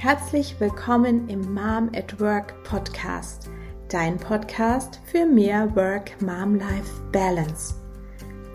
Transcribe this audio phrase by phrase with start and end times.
[0.00, 3.50] Herzlich willkommen im Mom at Work Podcast,
[3.88, 7.74] dein Podcast für mehr Work-Mom-Life-Balance.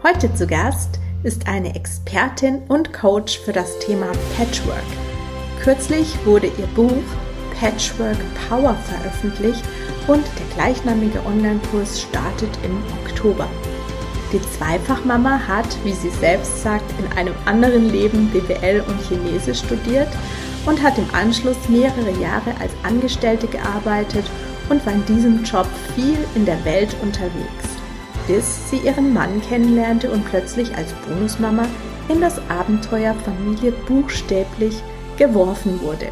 [0.04, 4.86] Heute zu Gast ist eine Expertin und Coach für das Thema Patchwork.
[5.62, 7.04] Kürzlich wurde ihr Buch
[7.60, 8.16] Patchwork
[8.48, 9.66] Power veröffentlicht
[10.08, 13.50] und der gleichnamige Online-Kurs startet im Oktober.
[14.32, 20.08] Die Zweifachmama hat, wie sie selbst sagt, in einem anderen Leben BWL und Chinesisch studiert
[20.66, 24.26] und hat im Anschluss mehrere Jahre als Angestellte gearbeitet
[24.70, 27.68] und war in diesem Job viel in der Welt unterwegs,
[28.28, 31.66] bis sie ihren Mann kennenlernte und plötzlich als Bonusmama
[32.10, 34.82] in das Abenteuer Familie buchstäblich
[35.18, 36.10] geworfen wurde.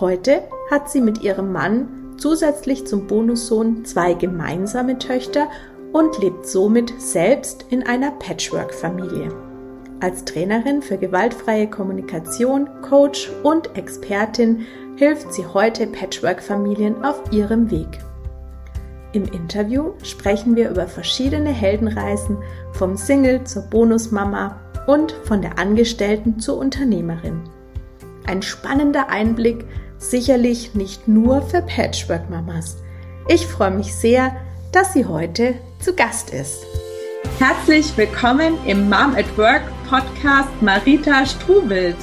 [0.00, 5.48] Heute hat sie mit ihrem Mann zusätzlich zum Bonussohn zwei gemeinsame Töchter
[5.92, 9.43] und lebt somit selbst in einer Patchwork-Familie.
[10.00, 17.98] Als Trainerin für gewaltfreie Kommunikation, Coach und Expertin hilft sie heute Patchwork-Familien auf ihrem Weg.
[19.12, 22.38] Im Interview sprechen wir über verschiedene Heldenreisen
[22.72, 27.40] vom Single zur Bonusmama und von der Angestellten zur Unternehmerin.
[28.26, 29.64] Ein spannender Einblick,
[29.98, 32.78] sicherlich nicht nur für Patchwork-Mamas.
[33.28, 34.36] Ich freue mich sehr,
[34.72, 36.83] dass sie heute zu Gast ist.
[37.38, 41.96] Herzlich willkommen im Mom at Work Podcast Marita Strubelt.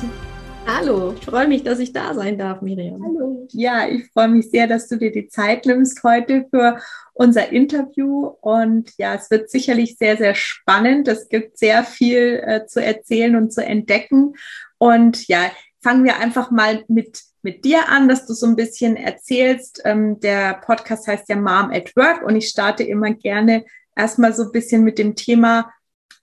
[0.68, 3.02] Hallo, ich freue mich, dass ich da sein darf, Miriam.
[3.02, 3.48] Hallo.
[3.52, 6.80] Ja, ich freue mich sehr, dass du dir die Zeit nimmst heute für
[7.14, 8.26] unser Interview.
[8.42, 11.08] Und ja, es wird sicherlich sehr, sehr spannend.
[11.08, 14.34] Es gibt sehr viel äh, zu erzählen und zu entdecken.
[14.78, 15.50] Und ja,
[15.82, 19.82] fangen wir einfach mal mit, mit dir an, dass du so ein bisschen erzählst.
[19.86, 23.64] Ähm, der Podcast heißt ja Mom at Work und ich starte immer gerne
[23.96, 25.72] erstmal so ein bisschen mit dem Thema,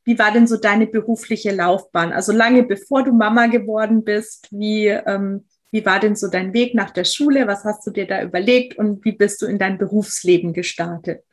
[0.04, 2.12] wie war denn so deine berufliche Laufbahn?
[2.12, 6.74] Also lange bevor du Mama geworden bist, wie, ähm, wie war denn so dein Weg
[6.74, 7.46] nach der Schule?
[7.46, 11.24] Was hast du dir da überlegt und wie bist du in dein Berufsleben gestartet?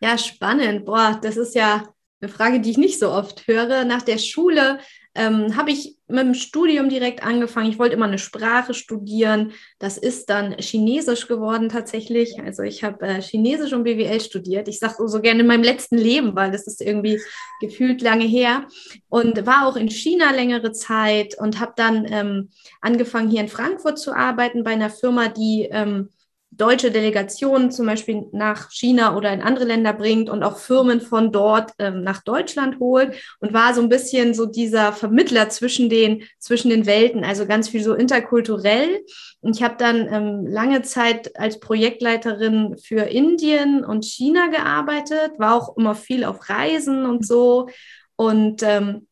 [0.00, 0.84] Ja, spannend.
[0.84, 1.88] Boah, das ist ja
[2.20, 3.84] eine Frage, die ich nicht so oft höre.
[3.84, 4.78] Nach der Schule
[5.14, 7.70] ähm, habe ich mit dem Studium direkt angefangen.
[7.70, 9.52] Ich wollte immer eine Sprache studieren.
[9.78, 12.40] Das ist dann Chinesisch geworden tatsächlich.
[12.42, 14.68] Also ich habe äh, Chinesisch und BWL studiert.
[14.68, 17.20] Ich sage so gerne in meinem letzten Leben, weil das ist irgendwie
[17.60, 18.66] gefühlt lange her.
[19.08, 23.98] Und war auch in China längere Zeit und habe dann ähm, angefangen, hier in Frankfurt
[23.98, 26.10] zu arbeiten bei einer Firma, die ähm,
[26.56, 31.32] deutsche Delegationen zum Beispiel nach China oder in andere Länder bringt und auch Firmen von
[31.32, 36.24] dort ähm, nach Deutschland holt und war so ein bisschen so dieser Vermittler zwischen den,
[36.38, 39.04] zwischen den Welten, also ganz viel so interkulturell.
[39.40, 45.54] Und ich habe dann ähm, lange Zeit als Projektleiterin für Indien und China gearbeitet, war
[45.54, 47.68] auch immer viel auf Reisen und so.
[48.16, 49.06] Und ähm,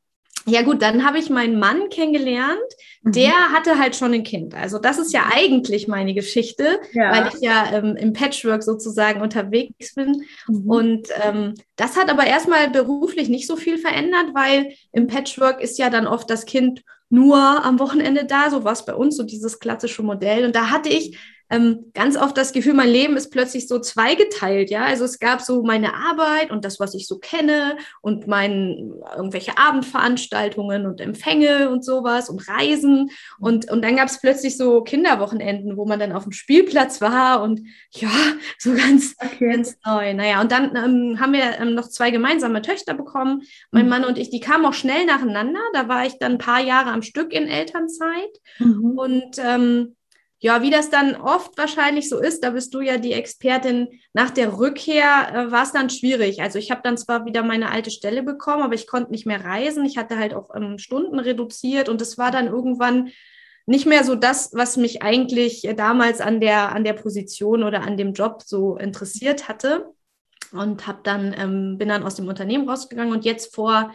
[0.46, 2.58] ja gut, dann habe ich meinen Mann kennengelernt.
[3.02, 3.12] Mhm.
[3.12, 4.54] Der hatte halt schon ein Kind.
[4.54, 7.12] Also das ist ja eigentlich meine Geschichte, ja.
[7.12, 10.24] weil ich ja ähm, im Patchwork sozusagen unterwegs bin.
[10.48, 10.70] Mhm.
[10.70, 15.78] Und ähm, das hat aber erstmal beruflich nicht so viel verändert, weil im Patchwork ist
[15.78, 19.60] ja dann oft das Kind nur am Wochenende da, so was bei uns, so dieses
[19.60, 20.46] klassische Modell.
[20.46, 21.18] Und da hatte ich
[21.52, 24.86] ähm, ganz oft das Gefühl, mein Leben ist plötzlich so zweigeteilt, ja.
[24.86, 29.58] Also es gab so meine Arbeit und das, was ich so kenne und mein irgendwelche
[29.58, 33.10] Abendveranstaltungen und Empfänge und sowas und Reisen.
[33.38, 37.42] Und, und dann gab es plötzlich so Kinderwochenenden, wo man dann auf dem Spielplatz war
[37.42, 37.60] und
[37.90, 38.08] ja,
[38.58, 39.50] so ganz, okay.
[39.52, 40.14] ganz neu.
[40.14, 43.90] Naja, und dann ähm, haben wir ähm, noch zwei gemeinsame Töchter bekommen, mein mhm.
[43.90, 45.60] Mann und ich, die kamen auch schnell nacheinander.
[45.74, 48.40] Da war ich dann ein paar Jahre am Stück in Elternzeit.
[48.58, 48.98] Mhm.
[48.98, 49.96] Und ähm,
[50.42, 54.30] ja, wie das dann oft wahrscheinlich so ist, da bist du ja die Expertin, nach
[54.30, 56.42] der Rückkehr äh, war es dann schwierig.
[56.42, 59.44] Also ich habe dann zwar wieder meine alte Stelle bekommen, aber ich konnte nicht mehr
[59.44, 59.84] reisen.
[59.84, 63.10] Ich hatte halt auch ähm, Stunden reduziert und es war dann irgendwann
[63.66, 67.82] nicht mehr so das, was mich eigentlich äh, damals an der, an der Position oder
[67.82, 69.94] an dem Job so interessiert hatte.
[70.50, 73.94] Und habe dann, ähm, bin dann aus dem Unternehmen rausgegangen und jetzt vor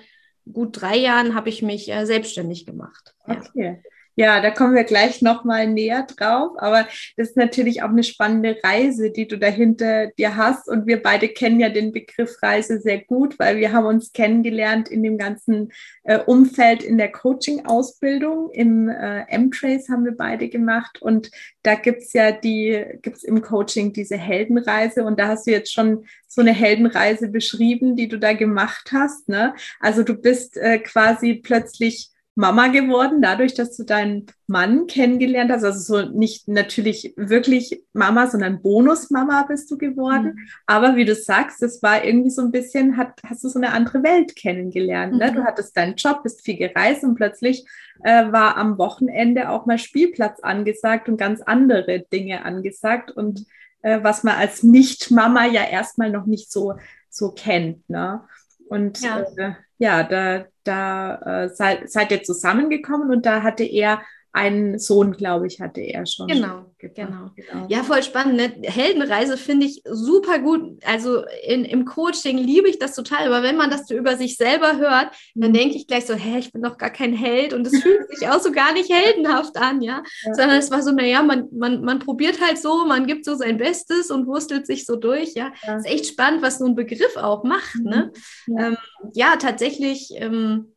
[0.51, 3.13] gut drei Jahren habe ich mich äh, selbstständig gemacht.
[3.27, 3.81] Okay.
[3.83, 3.91] Ja.
[4.19, 6.53] Ja, da kommen wir gleich nochmal näher drauf.
[6.57, 6.87] Aber
[7.17, 10.67] das ist natürlich auch eine spannende Reise, die du dahinter dir hast.
[10.67, 14.89] Und wir beide kennen ja den Begriff Reise sehr gut, weil wir haben uns kennengelernt
[14.89, 15.71] in dem ganzen
[16.03, 18.49] äh, Umfeld in der Coaching-Ausbildung.
[18.53, 20.99] Im äh, M-Trace haben wir beide gemacht.
[20.99, 21.29] Und
[21.61, 25.03] da gibt's ja die, gibt's im Coaching diese Heldenreise.
[25.03, 29.29] Und da hast du jetzt schon so eine Heldenreise beschrieben, die du da gemacht hast.
[29.29, 29.53] Ne?
[29.79, 35.63] Also du bist äh, quasi plötzlich Mama geworden, dadurch, dass du deinen Mann kennengelernt hast.
[35.63, 40.35] Also so nicht natürlich wirklich Mama, sondern Bonusmama bist du geworden.
[40.35, 40.47] Mhm.
[40.67, 43.71] Aber wie du sagst, es war irgendwie so ein bisschen, hat, hast du so eine
[43.71, 45.13] andere Welt kennengelernt.
[45.13, 45.19] Mhm.
[45.19, 45.31] Ne?
[45.31, 45.45] Du mhm.
[45.45, 47.65] hattest deinen Job, bist viel gereist und plötzlich
[48.03, 53.09] äh, war am Wochenende auch mal Spielplatz angesagt und ganz andere Dinge angesagt.
[53.09, 53.47] Und
[53.81, 56.75] äh, was man als Nicht-Mama ja erstmal noch nicht so,
[57.09, 57.89] so kennt.
[57.89, 58.21] Ne?
[58.69, 64.01] Und ja, äh, ja da, da äh, seid, seid ihr zusammengekommen und da hatte er
[64.37, 66.27] einen Sohn, glaube ich, hatte er schon.
[66.27, 67.65] Genau, genau, genau.
[67.69, 68.35] Ja, voll spannend.
[68.35, 68.53] Ne?
[68.69, 70.79] Heldenreise finde ich super gut.
[70.85, 73.25] Also in, im Coaching liebe ich das total.
[73.27, 75.55] Aber wenn man das so über sich selber hört, dann mhm.
[75.55, 77.53] denke ich gleich so, hä, ich bin doch gar kein Held.
[77.53, 80.03] Und es fühlt sich auch so gar nicht heldenhaft an, ja.
[80.23, 80.33] ja.
[80.35, 83.57] Sondern es war so, naja, man, man, man probiert halt so, man gibt so sein
[83.57, 85.51] Bestes und wurstelt sich so durch, ja.
[85.65, 85.77] ja.
[85.77, 88.11] Ist echt spannend, was so ein Begriff auch macht, ne?
[88.45, 88.57] Mhm.
[88.57, 88.67] Ja.
[88.67, 88.77] Ähm,
[89.13, 90.11] ja, tatsächlich.
[90.15, 90.73] Ähm,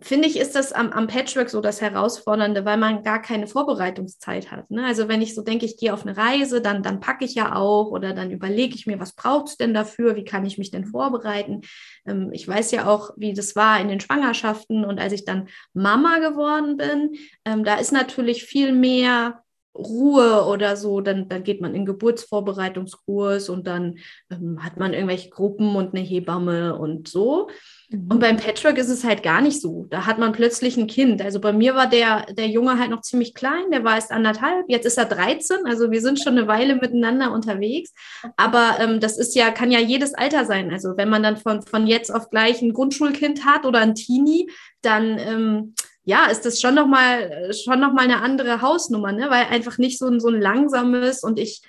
[0.00, 4.50] finde ich, ist das am, am, Patchwork so das Herausfordernde, weil man gar keine Vorbereitungszeit
[4.50, 4.70] hat.
[4.70, 4.84] Ne?
[4.84, 7.54] Also wenn ich so denke, ich gehe auf eine Reise, dann, dann packe ich ja
[7.56, 10.70] auch oder dann überlege ich mir, was braucht es denn dafür, wie kann ich mich
[10.70, 11.62] denn vorbereiten.
[12.06, 15.48] Ähm, ich weiß ja auch, wie das war in den Schwangerschaften und als ich dann
[15.72, 19.44] Mama geworden bin, ähm, da ist natürlich viel mehr
[19.76, 23.98] Ruhe oder so, dann, dann geht man in Geburtsvorbereitungskurs und dann
[24.30, 27.48] ähm, hat man irgendwelche Gruppen und eine Hebamme und so.
[27.94, 28.10] Mhm.
[28.10, 29.86] Und beim Patchwork ist es halt gar nicht so.
[29.90, 31.22] Da hat man plötzlich ein Kind.
[31.22, 34.66] Also bei mir war der, der Junge halt noch ziemlich klein, der war erst anderthalb,
[34.68, 37.92] jetzt ist er 13, also wir sind schon eine Weile miteinander unterwegs.
[38.36, 40.72] Aber ähm, das ist ja, kann ja jedes Alter sein.
[40.72, 44.50] Also wenn man dann von, von jetzt auf gleich ein Grundschulkind hat oder ein Teenie,
[44.82, 45.74] dann ähm,
[46.04, 49.26] ja, ist das schon nochmal schon noch mal eine andere Hausnummer, ne?
[49.30, 51.62] weil einfach nicht so ein, so ein langsames und ich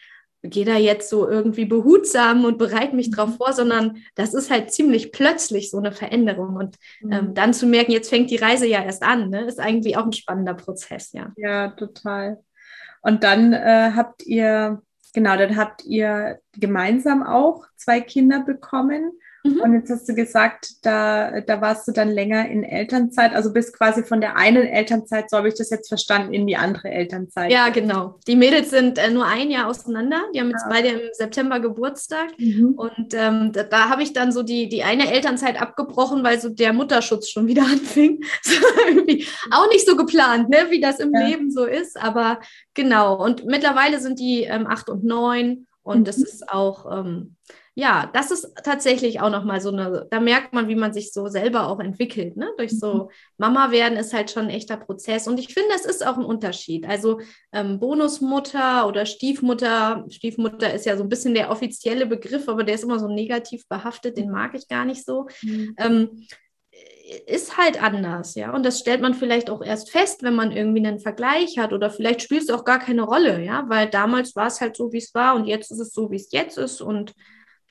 [0.50, 3.34] gehe da jetzt so irgendwie behutsam und bereite mich drauf mhm.
[3.34, 6.56] vor, sondern das ist halt ziemlich plötzlich so eine Veränderung.
[6.56, 7.34] Und ähm, mhm.
[7.34, 9.46] dann zu merken, jetzt fängt die Reise ja erst an, ne?
[9.46, 11.32] ist eigentlich auch ein spannender Prozess, ja.
[11.38, 12.44] Ja, total.
[13.02, 14.82] Und dann äh, habt ihr,
[15.14, 19.12] genau, dann habt ihr gemeinsam auch zwei Kinder bekommen.
[19.46, 19.62] Mhm.
[19.62, 23.78] Und jetzt hast du gesagt, da, da warst du dann länger in Elternzeit, also bist
[23.78, 27.52] quasi von der einen Elternzeit, so habe ich das jetzt verstanden, in die andere Elternzeit.
[27.52, 28.20] Ja, genau.
[28.28, 30.20] Die Mädels sind äh, nur ein Jahr auseinander.
[30.34, 30.70] Die haben jetzt ah.
[30.70, 32.30] beide im September Geburtstag.
[32.40, 32.74] Mhm.
[32.76, 36.50] Und ähm, da, da habe ich dann so die, die eine Elternzeit abgebrochen, weil so
[36.50, 38.24] der Mutterschutz schon wieder anfing.
[39.52, 41.28] auch nicht so geplant, ne, wie das im ja.
[41.28, 42.02] Leben so ist.
[42.02, 42.40] Aber
[42.74, 43.24] genau.
[43.24, 45.68] Und mittlerweile sind die ähm, acht und neun.
[45.84, 46.04] Und mhm.
[46.06, 47.36] das ist auch, ähm,
[47.78, 51.28] ja, das ist tatsächlich auch nochmal so eine, da merkt man, wie man sich so
[51.28, 52.38] selber auch entwickelt.
[52.38, 52.50] Ne?
[52.58, 53.10] Durch so mhm.
[53.38, 55.28] Mama werden ist halt schon ein echter Prozess.
[55.28, 56.88] Und ich finde, es ist auch ein Unterschied.
[56.88, 57.20] Also
[57.52, 62.76] ähm, Bonusmutter oder Stiefmutter, Stiefmutter ist ja so ein bisschen der offizielle Begriff, aber der
[62.76, 65.28] ist immer so negativ behaftet, den mag ich gar nicht so.
[65.42, 65.76] Mhm.
[65.78, 66.28] Ähm,
[67.28, 68.54] ist halt anders, ja.
[68.54, 71.90] Und das stellt man vielleicht auch erst fest, wenn man irgendwie einen Vergleich hat oder
[71.90, 74.98] vielleicht spielt es auch gar keine Rolle, ja, weil damals war es halt so, wie
[74.98, 77.14] es war und jetzt ist es so, wie es jetzt ist und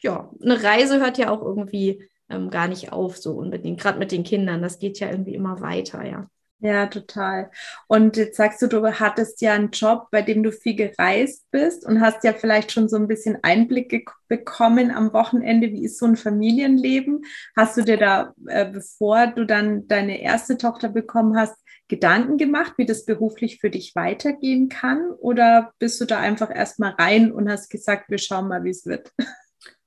[0.04, 4.12] ja, eine Reise hört ja auch irgendwie ähm, gar nicht auf, so unbedingt, gerade mit
[4.12, 4.62] den Kindern.
[4.62, 6.28] Das geht ja irgendwie immer weiter, ja.
[6.60, 7.50] Ja, total.
[7.88, 11.84] Und jetzt sagst du, du hattest ja einen Job, bei dem du viel gereist bist
[11.84, 15.70] und hast ja vielleicht schon so ein bisschen Einblick bekommen am Wochenende.
[15.72, 17.22] Wie ist so ein Familienleben?
[17.54, 21.54] Hast du dir da, äh, bevor du dann deine erste Tochter bekommen hast,
[21.88, 25.10] Gedanken gemacht, wie das beruflich für dich weitergehen kann?
[25.18, 28.86] Oder bist du da einfach erstmal rein und hast gesagt, wir schauen mal, wie es
[28.86, 29.12] wird?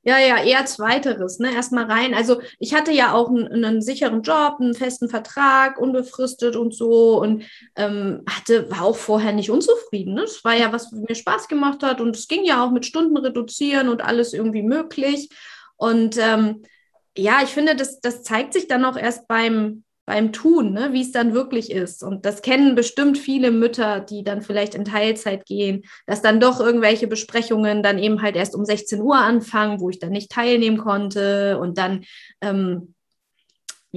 [0.07, 1.53] Ja, ja, eher zweiteres, ne?
[1.53, 2.13] Erstmal rein.
[2.13, 7.21] Also ich hatte ja auch einen, einen, sicheren Job, einen festen Vertrag, unbefristet und so
[7.21, 7.43] und
[7.75, 10.13] ähm, hatte, war auch vorher nicht unzufrieden.
[10.13, 10.21] Ne?
[10.21, 13.17] Es war ja, was mir Spaß gemacht hat und es ging ja auch mit Stunden
[13.17, 15.27] reduzieren und alles irgendwie möglich.
[15.75, 16.63] Und ähm,
[17.17, 21.01] ja, ich finde, das, das zeigt sich dann auch erst beim, beim Tun, ne, wie
[21.01, 22.01] es dann wirklich ist.
[22.01, 26.61] Und das kennen bestimmt viele Mütter, die dann vielleicht in Teilzeit gehen, dass dann doch
[26.61, 30.77] irgendwelche Besprechungen dann eben halt erst um 16 Uhr anfangen, wo ich dann nicht teilnehmen
[30.77, 32.05] konnte und dann
[32.39, 32.93] ähm,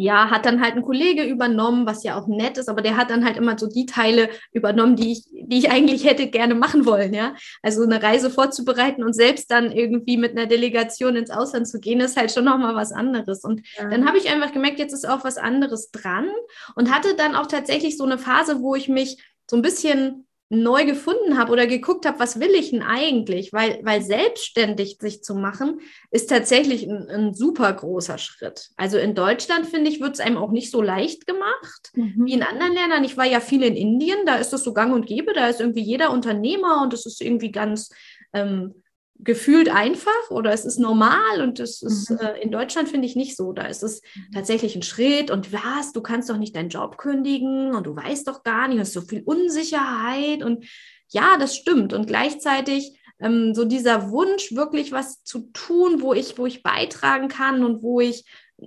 [0.00, 3.10] ja, hat dann halt ein Kollege übernommen, was ja auch nett ist, aber der hat
[3.10, 6.86] dann halt immer so die Teile übernommen, die ich, die ich eigentlich hätte gerne machen
[6.86, 7.34] wollen, ja.
[7.62, 12.00] Also eine Reise vorzubereiten und selbst dann irgendwie mit einer Delegation ins Ausland zu gehen,
[12.00, 13.44] ist halt schon nochmal was anderes.
[13.44, 13.88] Und ja.
[13.88, 16.28] dann habe ich einfach gemerkt, jetzt ist auch was anderes dran
[16.74, 20.84] und hatte dann auch tatsächlich so eine Phase, wo ich mich so ein bisschen neu
[20.84, 23.52] gefunden habe oder geguckt habe, was will ich denn eigentlich?
[23.52, 25.80] Weil, weil selbstständig sich zu machen,
[26.10, 28.70] ist tatsächlich ein, ein super großer Schritt.
[28.76, 32.26] Also in Deutschland, finde ich, wird es einem auch nicht so leicht gemacht mhm.
[32.26, 33.04] wie in anderen Ländern.
[33.04, 35.60] Ich war ja viel in Indien, da ist das so gang und gäbe, da ist
[35.60, 37.90] irgendwie jeder Unternehmer und es ist irgendwie ganz
[38.32, 38.82] ähm,
[39.22, 42.18] gefühlt einfach oder es ist normal und es ist mhm.
[42.18, 43.52] äh, in Deutschland finde ich nicht so.
[43.52, 44.32] Da ist es mhm.
[44.34, 48.26] tatsächlich ein Schritt und was, du kannst doch nicht deinen Job kündigen und du weißt
[48.28, 50.64] doch gar nicht, du hast so viel Unsicherheit und
[51.08, 56.38] ja, das stimmt und gleichzeitig ähm, so dieser Wunsch wirklich was zu tun, wo ich
[56.38, 58.24] wo ich beitragen kann und wo ich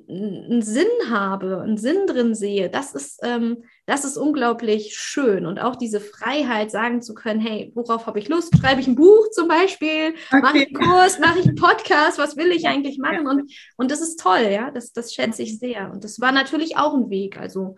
[0.09, 5.45] einen Sinn habe, einen Sinn drin sehe, das ist, ähm, das ist unglaublich schön.
[5.45, 8.57] Und auch diese Freiheit, sagen zu können, hey, worauf habe ich Lust?
[8.57, 10.15] Schreibe ich ein Buch zum Beispiel?
[10.31, 10.41] Okay.
[10.41, 11.19] Mache ich einen Kurs?
[11.19, 12.17] Mache ich einen Podcast?
[12.17, 13.27] Was will ich eigentlich machen?
[13.27, 15.91] Und, und das ist toll, ja, das, das schätze ich sehr.
[15.91, 17.37] Und das war natürlich auch ein Weg.
[17.37, 17.75] Also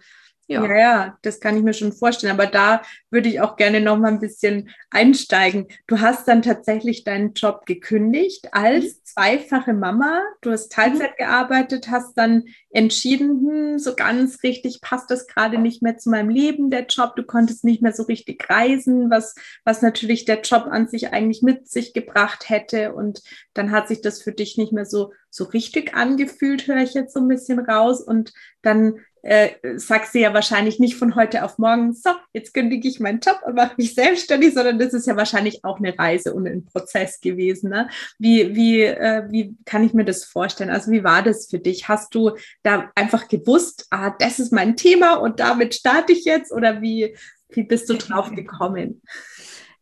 [0.48, 0.64] ja.
[0.66, 2.34] ja, ja, das kann ich mir schon vorstellen.
[2.34, 5.68] Aber da würde ich auch gerne noch mal ein bisschen einsteigen.
[5.88, 9.00] Du hast dann tatsächlich deinen Job gekündigt als mhm.
[9.04, 10.22] zweifache Mama.
[10.42, 11.18] Du hast Teilzeit mhm.
[11.18, 12.44] gearbeitet, hast dann
[12.76, 17.16] entschieden, hm, so ganz richtig passt das gerade nicht mehr zu meinem Leben, der Job.
[17.16, 21.42] Du konntest nicht mehr so richtig reisen, was, was natürlich der Job an sich eigentlich
[21.42, 22.94] mit sich gebracht hätte.
[22.94, 26.94] Und dann hat sich das für dich nicht mehr so, so richtig angefühlt, höre ich
[26.94, 28.02] jetzt so ein bisschen raus.
[28.02, 32.88] Und dann äh, sagst du ja wahrscheinlich nicht von heute auf morgen, so, jetzt kündige
[32.88, 36.32] ich meinen Job und mache mich selbstständig, sondern das ist ja wahrscheinlich auch eine Reise
[36.32, 37.72] und ein Prozess gewesen.
[37.72, 37.90] Ne?
[38.20, 40.70] Wie, wie, äh, wie kann ich mir das vorstellen?
[40.70, 41.88] Also wie war das für dich?
[41.88, 46.52] Hast du da einfach gewusst, ah, das ist mein Thema und damit starte ich jetzt
[46.52, 47.16] oder wie,
[47.50, 49.02] wie bist du drauf gekommen?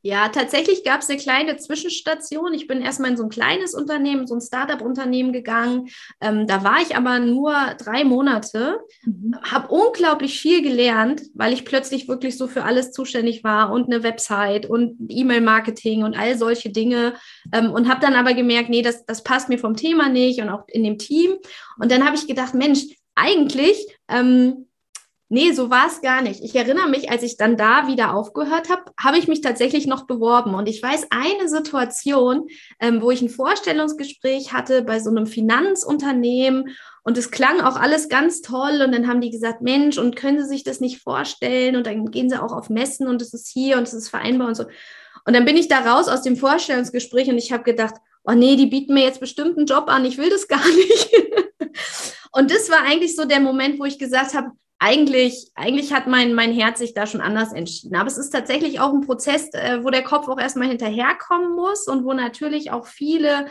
[0.05, 2.53] Ja, tatsächlich gab es eine kleine Zwischenstation.
[2.53, 5.87] Ich bin erstmal in so ein kleines Unternehmen, so ein Startup-Unternehmen gegangen.
[6.19, 9.33] Ähm, da war ich aber nur drei Monate, mhm.
[9.41, 14.03] habe unglaublich viel gelernt, weil ich plötzlich wirklich so für alles zuständig war und eine
[14.03, 17.13] Website und E-Mail-Marketing und all solche Dinge.
[17.53, 20.49] Ähm, und habe dann aber gemerkt, nee, das, das passt mir vom Thema nicht und
[20.49, 21.37] auch in dem Team.
[21.79, 23.77] Und dann habe ich gedacht, Mensch, eigentlich
[24.09, 24.67] ähm,
[25.33, 26.43] Nee, so war es gar nicht.
[26.43, 30.05] Ich erinnere mich, als ich dann da wieder aufgehört habe, habe ich mich tatsächlich noch
[30.05, 30.53] beworben.
[30.53, 32.49] Und ich weiß eine Situation,
[32.79, 38.09] ähm, wo ich ein Vorstellungsgespräch hatte bei so einem Finanzunternehmen und es klang auch alles
[38.09, 38.83] ganz toll.
[38.85, 41.77] Und dann haben die gesagt, Mensch, und können Sie sich das nicht vorstellen?
[41.77, 44.49] Und dann gehen Sie auch auf Messen und es ist hier und es ist vereinbar
[44.49, 44.65] und so.
[45.25, 48.55] Und dann bin ich da raus aus dem Vorstellungsgespräch und ich habe gedacht, oh nee,
[48.55, 51.09] die bieten mir jetzt bestimmt einen Job an, ich will das gar nicht.
[52.33, 56.33] Und das war eigentlich so der Moment, wo ich gesagt habe, eigentlich, eigentlich hat mein,
[56.33, 57.95] mein Herz sich da schon anders entschieden.
[57.95, 61.87] Aber es ist tatsächlich auch ein Prozess, äh, wo der Kopf auch erstmal hinterherkommen muss
[61.87, 63.45] und wo natürlich auch viele,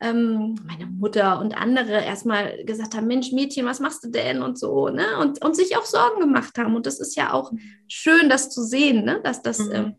[0.00, 4.58] ähm, meine Mutter und andere erstmal gesagt haben, Mensch, Mädchen, was machst du denn und
[4.58, 5.18] so, ne?
[5.20, 6.74] Und, und sich auch Sorgen gemacht haben.
[6.74, 7.52] Und das ist ja auch
[7.86, 9.20] schön, das zu sehen, ne?
[9.22, 9.72] Dass das, mhm.
[9.72, 9.96] ähm,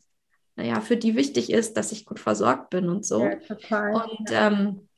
[0.56, 3.26] naja, für die wichtig ist, dass ich gut versorgt bin und so.
[3.26, 3.94] Ja, total.
[3.94, 4.89] Und ähm,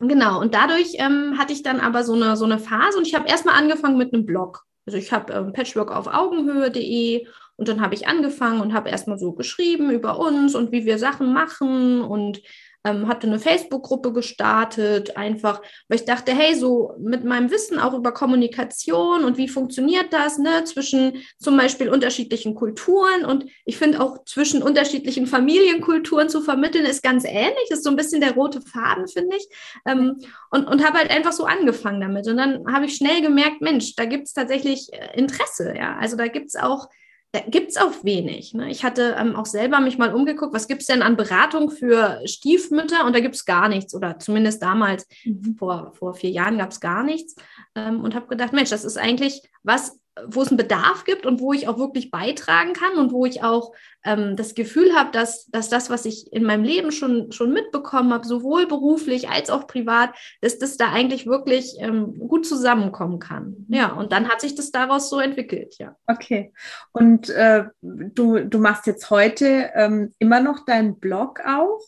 [0.00, 3.14] genau, und dadurch ähm, hatte ich dann aber so eine, so eine Phase und ich
[3.14, 4.64] habe erstmal angefangen mit einem Blog.
[4.86, 7.26] Also ich habe ähm, Patchwork auf Augenhöhe.de
[7.56, 10.98] und dann habe ich angefangen und habe erstmal so geschrieben über uns und wie wir
[10.98, 12.40] Sachen machen und
[12.84, 17.94] ähm, hatte eine Facebook-Gruppe gestartet, einfach, weil ich dachte, hey, so mit meinem Wissen auch
[17.94, 24.00] über Kommunikation und wie funktioniert das, ne, zwischen zum Beispiel unterschiedlichen Kulturen und ich finde
[24.00, 28.60] auch zwischen unterschiedlichen Familienkulturen zu vermitteln, ist ganz ähnlich, ist so ein bisschen der rote
[28.62, 29.46] Faden, finde ich.
[29.86, 30.18] Ähm,
[30.50, 32.26] und und habe halt einfach so angefangen damit.
[32.28, 35.96] Und dann habe ich schnell gemerkt, Mensch, da gibt es tatsächlich äh, Interesse, ja.
[35.98, 36.88] Also da gibt es auch
[37.32, 38.54] da gibt es auch wenig.
[38.54, 38.70] Ne?
[38.70, 42.20] Ich hatte ähm, auch selber mich mal umgeguckt, was gibt es denn an Beratung für
[42.24, 43.06] Stiefmütter?
[43.06, 43.94] Und da gibt es gar nichts.
[43.94, 45.54] Oder zumindest damals, mhm.
[45.56, 47.36] vor, vor vier Jahren, gab es gar nichts.
[47.76, 51.40] Ähm, und habe gedacht, Mensch, das ist eigentlich was, wo es einen Bedarf gibt und
[51.40, 53.72] wo ich auch wirklich beitragen kann und wo ich auch
[54.04, 58.12] ähm, das Gefühl habe, dass, dass das, was ich in meinem Leben schon, schon mitbekommen
[58.12, 63.66] habe, sowohl beruflich als auch privat, dass das da eigentlich wirklich ähm, gut zusammenkommen kann.
[63.68, 63.74] Mhm.
[63.74, 65.96] Ja, und dann hat sich das daraus so entwickelt, ja.
[66.06, 66.52] Okay.
[66.92, 71.80] Und äh, du, du machst jetzt heute ähm, immer noch deinen Blog auch?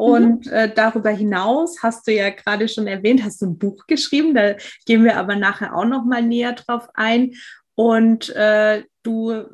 [0.00, 0.52] Und mhm.
[0.52, 4.54] äh, darüber hinaus hast du ja gerade schon erwähnt, hast du ein Buch geschrieben, da
[4.86, 7.32] gehen wir aber nachher auch noch mal näher drauf ein.
[7.80, 9.46] Und äh, du äh,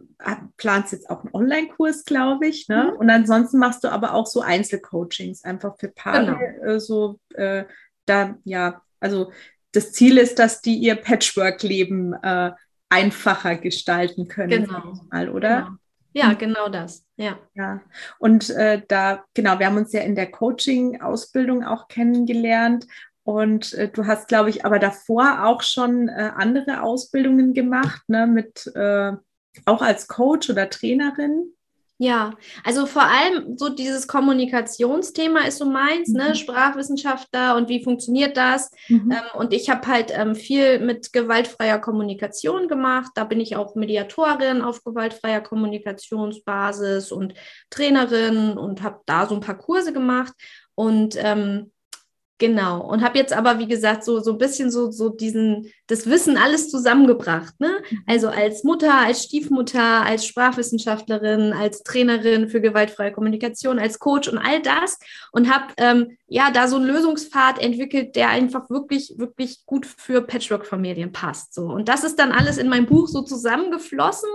[0.56, 2.66] planst jetzt auch einen Online-Kurs, glaube ich.
[2.66, 2.90] Ne?
[2.90, 2.98] Mhm.
[2.98, 6.36] Und ansonsten machst du aber auch so Einzelcoachings, einfach für Paare.
[6.36, 6.74] Genau.
[6.74, 7.66] Äh, so, äh,
[8.04, 9.30] da, ja, also
[9.70, 12.50] das Ziel ist, dass die ihr Patchwork-Leben äh,
[12.88, 14.94] einfacher gestalten können, genau.
[15.08, 15.56] mal, oder?
[15.60, 15.76] Genau.
[16.12, 16.38] Ja, mhm.
[16.38, 17.04] genau das.
[17.16, 17.38] Ja.
[17.54, 17.80] Ja.
[18.18, 22.86] Und äh, da, genau, wir haben uns ja in der Coaching-Ausbildung auch kennengelernt.
[23.26, 28.24] Und äh, du hast, glaube ich, aber davor auch schon äh, andere Ausbildungen gemacht, ne,
[28.28, 29.14] mit äh,
[29.64, 31.52] auch als Coach oder Trainerin.
[31.98, 36.22] Ja, also vor allem so dieses Kommunikationsthema ist so meins, ne?
[36.22, 36.28] mhm.
[36.28, 36.34] ne?
[36.36, 38.70] Sprachwissenschaftler und wie funktioniert das?
[38.88, 39.10] Mhm.
[39.10, 43.10] Ähm, und ich habe halt ähm, viel mit gewaltfreier Kommunikation gemacht.
[43.16, 47.34] Da bin ich auch Mediatorin auf gewaltfreier Kommunikationsbasis und
[47.70, 50.32] Trainerin und habe da so ein paar Kurse gemacht.
[50.76, 51.72] Und ähm,
[52.38, 52.86] Genau.
[52.86, 56.36] Und habe jetzt aber, wie gesagt, so, so ein bisschen so, so diesen, das Wissen
[56.36, 57.58] alles zusammengebracht.
[57.60, 57.70] Ne?
[57.90, 58.02] Mhm.
[58.06, 64.36] Also als Mutter, als Stiefmutter, als Sprachwissenschaftlerin, als Trainerin für gewaltfreie Kommunikation, als Coach und
[64.36, 64.98] all das.
[65.32, 70.20] Und habe ähm, ja da so einen Lösungspfad entwickelt, der einfach wirklich, wirklich gut für
[70.20, 71.54] Patchwork-Familien passt.
[71.54, 71.62] So.
[71.62, 74.28] Und das ist dann alles in mein Buch so zusammengeflossen.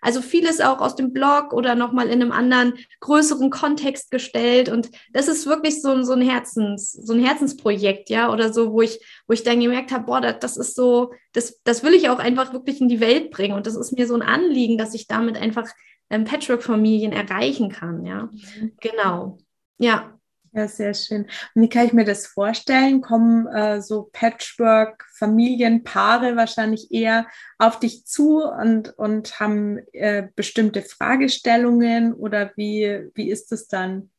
[0.00, 4.68] Also vieles auch aus dem Blog oder nochmal in einem anderen größeren Kontext gestellt.
[4.68, 8.82] Und das ist wirklich so, so ein Herzens, so ein Herzensprojekt, ja, oder so, wo
[8.82, 12.08] ich, wo ich dann gemerkt habe, boah, das, das ist so, das, das will ich
[12.08, 13.54] auch einfach wirklich in die Welt bringen.
[13.54, 15.68] Und das ist mir so ein Anliegen, dass ich damit einfach
[16.10, 18.30] ähm, Patchwork-Familien erreichen kann, ja.
[18.32, 18.72] Mhm.
[18.80, 19.38] Genau.
[19.78, 20.19] Ja,
[20.52, 21.28] ja, sehr schön.
[21.54, 23.02] Und wie kann ich mir das vorstellen?
[23.02, 27.28] Kommen äh, so Patchwork-Familienpaare wahrscheinlich eher
[27.58, 34.10] auf dich zu und, und haben äh, bestimmte Fragestellungen oder wie, wie ist es dann?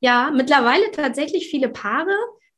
[0.00, 2.14] Ja, mittlerweile tatsächlich viele Paare.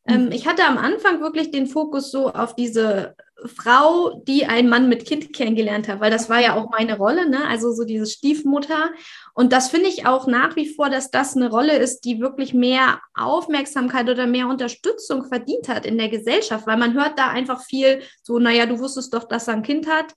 [0.07, 0.33] Ähm, mhm.
[0.33, 5.06] ich hatte am Anfang wirklich den Fokus so auf diese Frau, die einen Mann mit
[5.06, 7.47] Kind kennengelernt hat, weil das war ja auch meine Rolle, ne?
[7.47, 8.90] also so diese Stiefmutter.
[9.35, 12.54] Und das finde ich auch nach wie vor, dass das eine Rolle ist, die wirklich
[12.54, 17.62] mehr Aufmerksamkeit oder mehr Unterstützung verdient hat in der Gesellschaft, weil man hört da einfach
[17.62, 20.14] viel so, naja, du wusstest doch, dass er ein Kind hat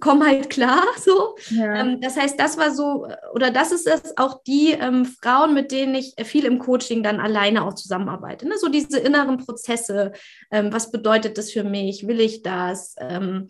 [0.00, 1.36] komm halt klar, so.
[1.50, 1.76] Ja.
[1.76, 5.72] Ähm, das heißt, das war so, oder das ist es auch die ähm, Frauen, mit
[5.72, 8.46] denen ich viel im Coaching dann alleine auch zusammenarbeite.
[8.48, 8.56] Ne?
[8.58, 10.12] So diese inneren Prozesse,
[10.50, 13.48] ähm, was bedeutet das für mich, will ich das, ähm,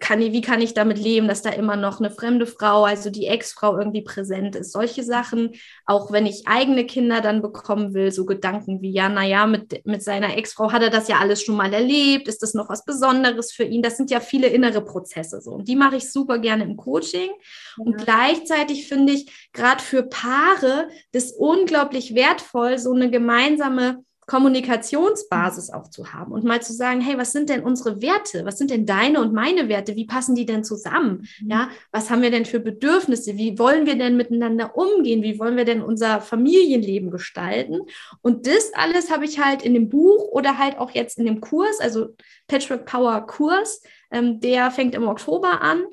[0.00, 3.10] kann ich, wie kann ich damit leben, dass da immer noch eine fremde Frau, also
[3.10, 4.72] die Ex-Frau irgendwie präsent ist.
[4.72, 5.52] Solche Sachen,
[5.84, 10.02] auch wenn ich eigene Kinder dann bekommen will, so Gedanken wie, ja, naja, mit, mit
[10.02, 13.52] seiner Ex-Frau hat er das ja alles schon mal erlebt, ist das noch was Besonderes
[13.52, 13.82] für ihn?
[13.82, 15.52] Das sind ja viele innere Prozesse so.
[15.52, 17.30] Und die mache ich super gerne im Coaching.
[17.30, 17.84] Ja.
[17.84, 25.88] Und gleichzeitig finde ich gerade für Paare das unglaublich wertvoll, so eine gemeinsame Kommunikationsbasis auch
[25.88, 28.44] zu haben und mal zu sagen, hey, was sind denn unsere Werte?
[28.44, 29.94] Was sind denn deine und meine Werte?
[29.94, 31.28] Wie passen die denn zusammen?
[31.40, 31.50] Mhm.
[31.50, 33.36] Ja, was haben wir denn für Bedürfnisse?
[33.36, 35.22] Wie wollen wir denn miteinander umgehen?
[35.22, 37.82] Wie wollen wir denn unser Familienleben gestalten?
[38.20, 41.40] Und das alles habe ich halt in dem Buch oder halt auch jetzt in dem
[41.40, 42.08] Kurs, also
[42.48, 45.84] Patchwork Power Kurs, ähm, der fängt im Oktober an.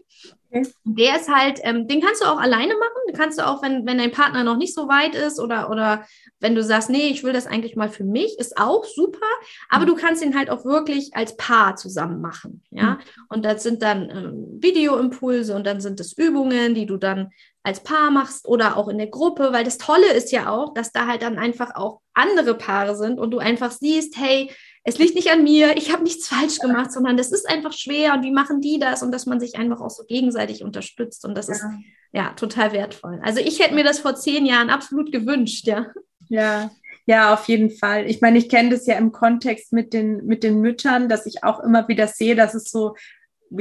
[0.53, 0.69] Okay.
[0.83, 3.01] Der ist halt, ähm, den kannst du auch alleine machen.
[3.07, 6.05] Den kannst du auch, wenn, wenn dein Partner noch nicht so weit ist oder, oder
[6.39, 9.25] wenn du sagst, nee, ich will das eigentlich mal für mich, ist auch super.
[9.69, 9.87] Aber mhm.
[9.87, 12.61] du kannst ihn halt auch wirklich als Paar zusammen machen.
[12.69, 12.91] Ja.
[12.91, 12.97] Mhm.
[13.29, 17.31] Und das sind dann ähm, Videoimpulse und dann sind es Übungen, die du dann
[17.63, 20.91] als Paar machst oder auch in der Gruppe, weil das Tolle ist ja auch, dass
[20.91, 24.51] da halt dann einfach auch andere Paare sind und du einfach siehst, hey,
[24.83, 28.13] es liegt nicht an mir, ich habe nichts falsch gemacht, sondern das ist einfach schwer
[28.13, 31.35] und wie machen die das und dass man sich einfach auch so gegenseitig unterstützt und
[31.35, 31.53] das ja.
[31.53, 31.63] ist
[32.11, 33.19] ja total wertvoll.
[33.23, 35.87] Also ich hätte mir das vor zehn Jahren absolut gewünscht, ja.
[36.29, 36.71] Ja,
[37.05, 38.09] ja, auf jeden Fall.
[38.09, 41.43] Ich meine, ich kenne das ja im Kontext mit den, mit den Müttern, dass ich
[41.43, 42.95] auch immer wieder sehe, dass es so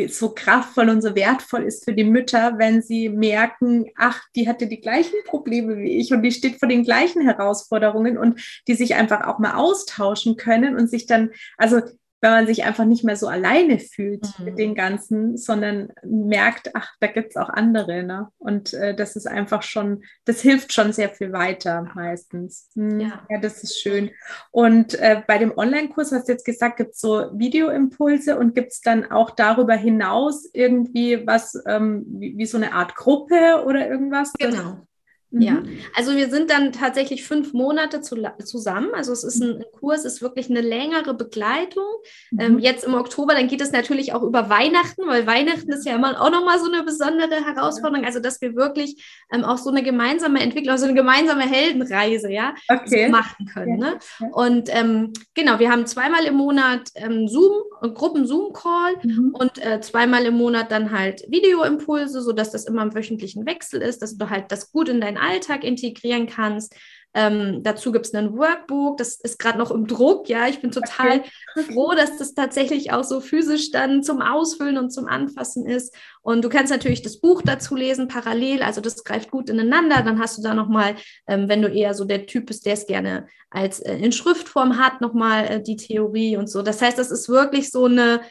[0.08, 4.66] so kraftvoll und so wertvoll ist für die Mütter, wenn sie merken, ach, die hatte
[4.66, 8.94] die gleichen Probleme wie ich und die steht vor den gleichen Herausforderungen und die sich
[8.94, 11.80] einfach auch mal austauschen können und sich dann, also
[12.22, 14.44] wenn man sich einfach nicht mehr so alleine fühlt mhm.
[14.44, 18.04] mit den Ganzen, sondern merkt, ach, da gibt's auch andere.
[18.04, 18.28] Ne?
[18.38, 22.70] Und äh, das ist einfach schon, das hilft schon sehr viel weiter meistens.
[22.76, 23.00] Mhm.
[23.00, 23.26] Ja.
[23.28, 23.40] ja.
[23.40, 24.12] das ist schön.
[24.52, 29.10] Und äh, bei dem Online-Kurs hast du jetzt gesagt, gibt's so Videoimpulse und gibt's dann
[29.10, 34.32] auch darüber hinaus irgendwie was, ähm, wie, wie, so eine Art Gruppe oder irgendwas?
[34.38, 34.86] Genau.
[35.32, 35.78] Ja, mhm.
[35.94, 38.90] also wir sind dann tatsächlich fünf Monate zu, zusammen.
[38.94, 41.86] Also es ist ein, ein, Kurs, ist wirklich eine längere Begleitung.
[42.30, 42.40] Mhm.
[42.40, 45.94] Ähm, jetzt im Oktober, dann geht es natürlich auch über Weihnachten, weil Weihnachten ist ja
[45.94, 48.04] immer auch nochmal so eine besondere Herausforderung.
[48.04, 52.54] Also dass wir wirklich ähm, auch so eine gemeinsame Entwicklung, so eine gemeinsame Heldenreise, ja,
[52.68, 53.08] okay.
[53.08, 53.78] machen können.
[53.78, 53.98] Ne?
[54.32, 59.30] Und ähm, genau, wir haben zweimal im Monat ähm, Zoom, Gruppen-Zoom-Call mhm.
[59.32, 64.02] und äh, zweimal im Monat dann halt Videoimpulse, sodass das immer im wöchentlichen Wechsel ist,
[64.02, 66.74] dass du halt das gut in deinen Alltag integrieren kannst.
[67.14, 70.48] Ähm, dazu gibt es ein Workbook, das ist gerade noch im Druck, ja.
[70.48, 71.62] Ich bin total okay.
[71.72, 75.94] froh, dass das tatsächlich auch so physisch dann zum Ausfüllen und zum Anfassen ist.
[76.22, 80.02] Und du kannst natürlich das Buch dazu lesen, parallel, also das greift gut ineinander.
[80.02, 80.94] Dann hast du da nochmal,
[81.26, 84.78] ähm, wenn du eher so der Typ bist, der es gerne als äh, in Schriftform
[84.78, 86.62] hat, nochmal äh, die Theorie und so.
[86.62, 88.22] Das heißt, das ist wirklich so eine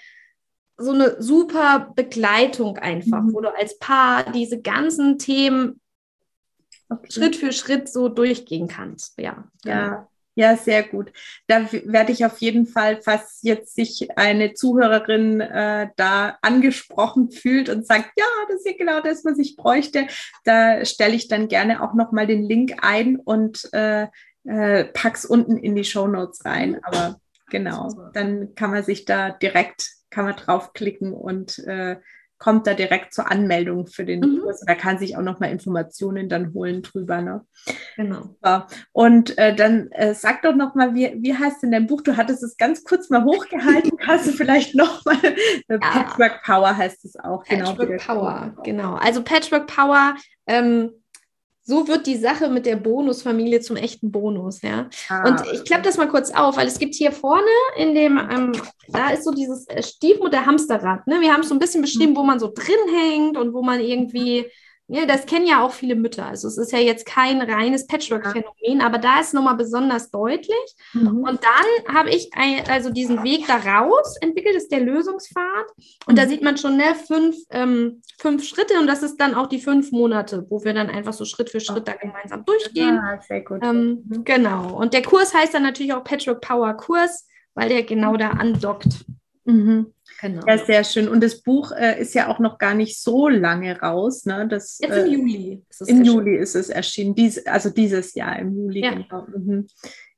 [0.77, 3.33] so eine super Begleitung einfach, mhm.
[3.33, 5.79] wo du als Paar diese ganzen Themen
[6.91, 7.11] okay.
[7.11, 9.19] Schritt für Schritt so durchgehen kannst.
[9.19, 9.45] Ja.
[9.63, 10.07] Ja.
[10.35, 11.11] Ja, sehr gut.
[11.47, 17.67] Da werde ich auf jeden Fall, falls jetzt sich eine Zuhörerin äh, da angesprochen fühlt
[17.67, 20.07] und sagt, ja, das ist ja genau das, was ich bräuchte,
[20.45, 24.07] da stelle ich dann gerne auch nochmal den Link ein und äh,
[24.45, 26.79] äh, pack's unten in die Show Notes rein.
[26.83, 31.97] Aber genau, dann kann man sich da direkt, kann man draufklicken und äh,
[32.41, 34.39] kommt da direkt zur Anmeldung für den mhm.
[34.39, 34.61] Kurs.
[34.65, 37.21] Da kann sich auch noch mal Informationen dann holen drüber.
[37.21, 37.45] Ne?
[37.95, 38.35] Genau.
[38.91, 42.01] Und äh, dann äh, sag doch noch mal, wie, wie heißt denn dein Buch?
[42.01, 43.95] Du hattest es ganz kurz mal hochgehalten.
[43.99, 45.33] Kannst du vielleicht noch mal äh,
[45.69, 45.77] ja.
[45.77, 47.43] Patchwork Power heißt es auch.
[47.43, 48.95] Genau, Patchwork genau, Power, genau.
[48.95, 50.15] Also Patchwork Power
[50.47, 50.89] ähm,
[51.71, 54.89] so wird die Sache mit der Bonusfamilie zum echten Bonus, ja.
[55.07, 58.17] Ah, und ich klappe das mal kurz auf, weil es gibt hier vorne in dem,
[58.17, 58.51] ähm,
[58.89, 61.21] da ist so dieses äh, Stiefmutter-Hamsterrad, ne?
[61.21, 63.79] Wir haben es so ein bisschen beschrieben, wo man so drin hängt und wo man
[63.79, 64.47] irgendwie
[64.93, 66.25] ja, das kennen ja auch viele Mütter.
[66.25, 70.75] Also es ist ja jetzt kein reines Patchwork-Phänomen, aber da ist nochmal besonders deutlich.
[70.91, 71.23] Mhm.
[71.23, 75.65] Und dann habe ich ein, also diesen Weg da raus entwickelt, ist der Lösungspfad.
[76.07, 76.15] Und mhm.
[76.17, 79.61] da sieht man schon ne, fünf, ähm, fünf Schritte und das ist dann auch die
[79.61, 82.99] fünf Monate, wo wir dann einfach so Schritt für Schritt da gemeinsam durchgehen.
[82.99, 83.61] Ah, sehr gut.
[83.63, 84.25] Ähm, mhm.
[84.25, 84.75] Genau.
[84.75, 89.05] Und der Kurs heißt dann natürlich auch Patchwork Power Kurs, weil der genau da andockt.
[89.45, 89.93] Mhm.
[90.21, 90.41] Genau.
[90.47, 91.07] Ja, sehr schön.
[91.07, 94.25] Und das Buch äh, ist ja auch noch gar nicht so lange raus.
[94.25, 94.47] Ne?
[94.47, 95.63] Das, Jetzt im äh, Juli.
[95.69, 97.15] Ist es Im Juli ist es erschienen.
[97.15, 98.83] Dies, also dieses Jahr im Juli.
[98.83, 98.93] Ja.
[98.93, 99.25] Genau.
[99.35, 99.67] Mhm.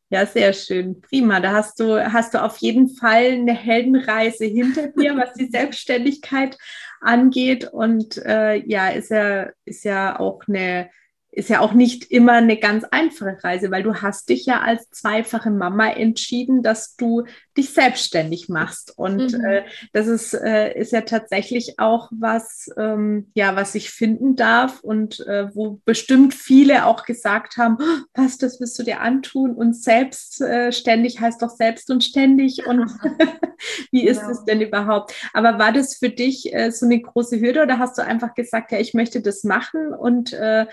[0.10, 1.02] Ja, sehr schön.
[1.02, 1.40] Prima.
[1.40, 6.58] Da hast du, hast du auf jeden Fall eine Heldenreise hinter dir, was die Selbstständigkeit
[7.02, 7.70] angeht.
[7.72, 10.90] Und äh, ja, ist ja, ist ja auch eine
[11.36, 14.90] ist ja auch nicht immer eine ganz einfache Reise, weil du hast dich ja als
[14.92, 17.24] zweifache Mama entschieden, dass du
[17.58, 18.98] dich selbstständig machst.
[18.98, 19.46] Und mhm.
[19.46, 24.82] äh, das ist, äh, ist ja tatsächlich auch was, ähm, ja, was ich finden darf
[24.82, 29.54] und äh, wo bestimmt viele auch gesagt haben, oh, was, das wirst du dir antun
[29.56, 32.90] und selbstständig heißt doch selbst und ständig und
[33.92, 35.14] wie ist es denn überhaupt?
[35.34, 38.72] Aber war das für dich äh, so eine große Hürde oder hast du einfach gesagt,
[38.72, 40.66] ja, ich möchte das machen und äh,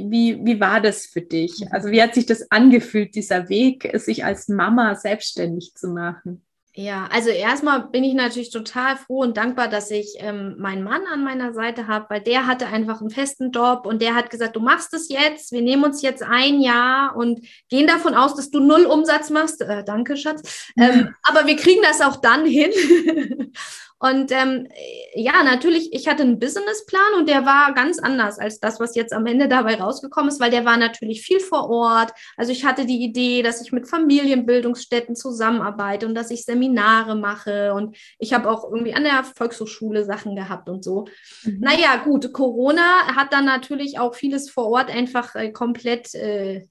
[0.00, 1.60] wie, wie, wie war das für dich?
[1.60, 1.68] Mhm.
[1.70, 6.42] Also wie hat sich das angefühlt, dieser Weg, sich als Mama selbstständig zu machen?
[6.74, 11.02] Ja, also erstmal bin ich natürlich total froh und dankbar, dass ich ähm, meinen Mann
[11.12, 14.54] an meiner Seite habe, weil der hatte einfach einen festen Job und der hat gesagt,
[14.54, 18.50] du machst es jetzt, wir nehmen uns jetzt ein Jahr und gehen davon aus, dass
[18.50, 19.60] du null Umsatz machst.
[19.62, 20.70] Äh, danke, Schatz.
[20.78, 22.70] Ähm, aber wir kriegen das auch dann hin.
[24.00, 24.66] Und ähm,
[25.14, 29.12] ja, natürlich, ich hatte einen Businessplan und der war ganz anders als das, was jetzt
[29.12, 32.12] am Ende dabei rausgekommen ist, weil der war natürlich viel vor Ort.
[32.38, 37.74] Also ich hatte die Idee, dass ich mit Familienbildungsstätten zusammenarbeite und dass ich Seminare mache
[37.74, 41.04] und ich habe auch irgendwie an der Volkshochschule Sachen gehabt und so.
[41.44, 41.60] Mhm.
[41.60, 46.66] Naja, gut, Corona hat dann natürlich auch vieles vor Ort einfach äh, komplett äh,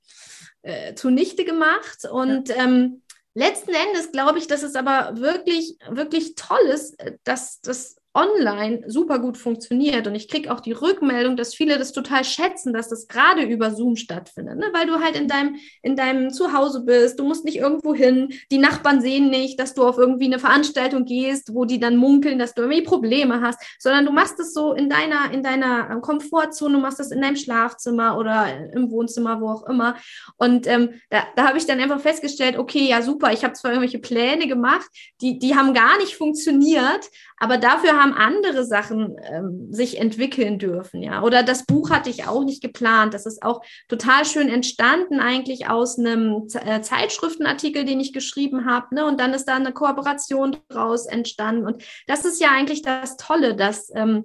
[0.64, 2.56] äh, zunichte gemacht und ja.
[2.64, 3.04] ähm,
[3.36, 8.84] Letzten Endes glaube ich, dass es aber wirklich, wirklich toll ist, äh, dass das online
[8.88, 10.08] super gut funktioniert.
[10.08, 13.72] Und ich kriege auch die Rückmeldung, dass viele das total schätzen, dass das gerade über
[13.72, 14.66] Zoom stattfindet, ne?
[14.74, 18.58] weil du halt in deinem, in deinem Zuhause bist, du musst nicht irgendwo hin, die
[18.58, 22.56] Nachbarn sehen nicht, dass du auf irgendwie eine Veranstaltung gehst, wo die dann munkeln, dass
[22.56, 26.76] du irgendwie Probleme hast, sondern du machst es so in deiner, in deiner äh, Komfortzone,
[26.76, 29.96] du machst das in deinem Schlafzimmer oder im Wohnzimmer, wo auch immer.
[30.38, 33.72] Und ähm, da, da habe ich dann einfach festgestellt, okay, ja super, ich habe zwar
[33.72, 34.90] irgendwelche Pläne gemacht,
[35.22, 41.04] die, die haben gar nicht funktioniert, aber dafür haben andere Sachen ähm, sich entwickeln dürfen,
[41.04, 41.22] ja.
[41.22, 43.14] Oder das Buch hatte ich auch nicht geplant.
[43.14, 48.96] Das ist auch total schön entstanden, eigentlich aus einem äh, Zeitschriftenartikel, den ich geschrieben habe.
[48.96, 49.06] Ne?
[49.06, 51.66] Und dann ist da eine Kooperation daraus entstanden.
[51.66, 54.24] Und das ist ja eigentlich das Tolle, dass ähm,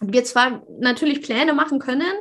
[0.00, 2.12] wir zwar natürlich Pläne machen können,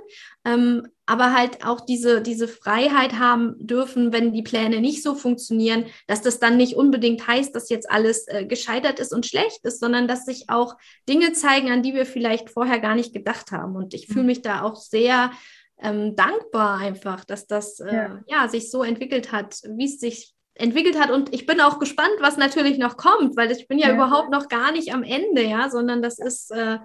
[0.45, 5.85] ähm, aber halt auch diese, diese Freiheit haben dürfen, wenn die Pläne nicht so funktionieren,
[6.07, 9.79] dass das dann nicht unbedingt heißt, dass jetzt alles äh, gescheitert ist und schlecht ist,
[9.79, 10.75] sondern dass sich auch
[11.07, 13.75] Dinge zeigen, an die wir vielleicht vorher gar nicht gedacht haben.
[13.75, 14.27] Und ich fühle mhm.
[14.27, 15.31] mich da auch sehr
[15.79, 18.23] ähm, dankbar einfach, dass das äh, ja.
[18.27, 18.47] ja.
[18.49, 21.11] sich so entwickelt hat, wie es sich entwickelt hat.
[21.11, 23.95] Und ich bin auch gespannt, was natürlich noch kommt, weil ich bin ja, ja.
[23.95, 26.79] überhaupt noch gar nicht am Ende, ja, sondern das ist äh,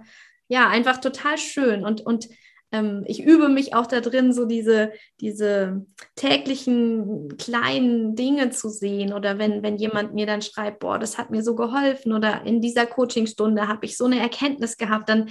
[0.49, 2.29] ja einfach total schön und, und
[2.73, 9.13] ähm, ich übe mich auch da drin, so diese, diese täglichen kleinen Dinge zu sehen.
[9.13, 12.61] Oder wenn, wenn jemand mir dann schreibt, boah, das hat mir so geholfen oder in
[12.61, 15.31] dieser Coachingstunde habe ich so eine Erkenntnis gehabt, dann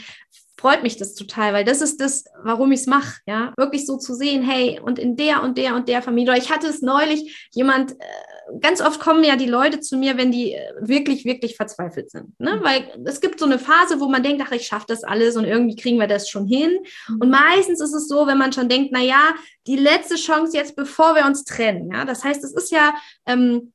[0.60, 3.98] freut mich das total, weil das ist das, warum ich es mache, ja, wirklich so
[3.98, 6.38] zu sehen, hey, und in der und der und der Familie.
[6.38, 10.32] Ich hatte es neulich, jemand, äh, ganz oft kommen ja die Leute zu mir, wenn
[10.32, 12.58] die äh, wirklich, wirklich verzweifelt sind, ne?
[12.58, 12.63] Mhm.
[12.63, 15.45] weil es gibt so eine Phase, wo man denkt, ach, ich schaffe das alles und
[15.45, 16.78] irgendwie kriegen wir das schon hin.
[17.08, 17.22] Mhm.
[17.22, 19.34] Und meistens ist es so, wenn man schon denkt, na ja,
[19.65, 22.93] die letzte Chance jetzt, bevor wir uns trennen, ja, das heißt, es ist ja
[23.26, 23.72] ähm,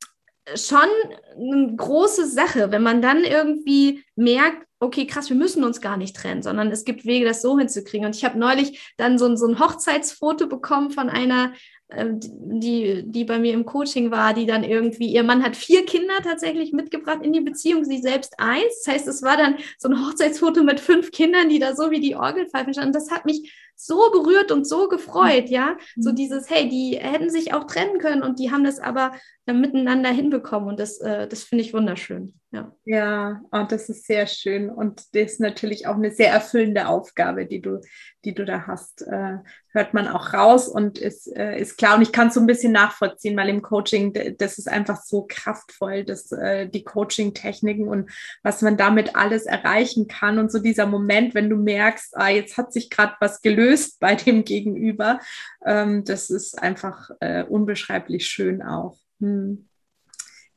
[0.55, 0.89] schon
[1.37, 6.15] eine große Sache, wenn man dann irgendwie merkt, okay, krass, wir müssen uns gar nicht
[6.15, 8.07] trennen, sondern es gibt Wege, das so hinzukriegen.
[8.07, 11.53] Und ich habe neulich dann so, so ein Hochzeitsfoto bekommen von einer
[11.91, 15.85] ähm, die, die bei mir im Coaching war, die dann irgendwie, ihr Mann hat vier
[15.85, 18.83] Kinder tatsächlich mitgebracht in die Beziehung, sie selbst eins.
[18.85, 22.01] Das heißt, es war dann so ein Hochzeitsfoto mit fünf Kindern, die da so wie
[22.01, 22.93] die Orgelpfeifen standen.
[22.93, 25.77] Das hat mich so berührt und so gefreut, ja.
[25.97, 26.17] So mhm.
[26.17, 29.13] dieses, hey, die hätten sich auch trennen können und die haben das aber
[29.47, 32.35] dann miteinander hinbekommen und das, äh, das finde ich wunderschön.
[32.51, 36.87] Ja, ja oh, das ist sehr schön und das ist natürlich auch eine sehr erfüllende
[36.89, 37.81] Aufgabe, die du,
[38.25, 39.03] die du da hast.
[39.03, 39.39] Äh,
[39.71, 41.97] hört man auch raus und ist, äh, ist klar.
[41.97, 45.27] Und ich kann es so ein bisschen nachvollziehen, weil im Coaching, das ist einfach so
[45.29, 48.11] kraftvoll, dass äh, die Coaching-Techniken und
[48.43, 50.39] was man damit alles erreichen kann.
[50.39, 53.64] Und so dieser Moment, wenn du merkst, ah, jetzt hat sich gerade was gelöst
[54.01, 55.21] bei dem Gegenüber,
[55.65, 58.99] ähm, das ist einfach äh, unbeschreiblich schön auch.
[59.21, 59.69] Hm.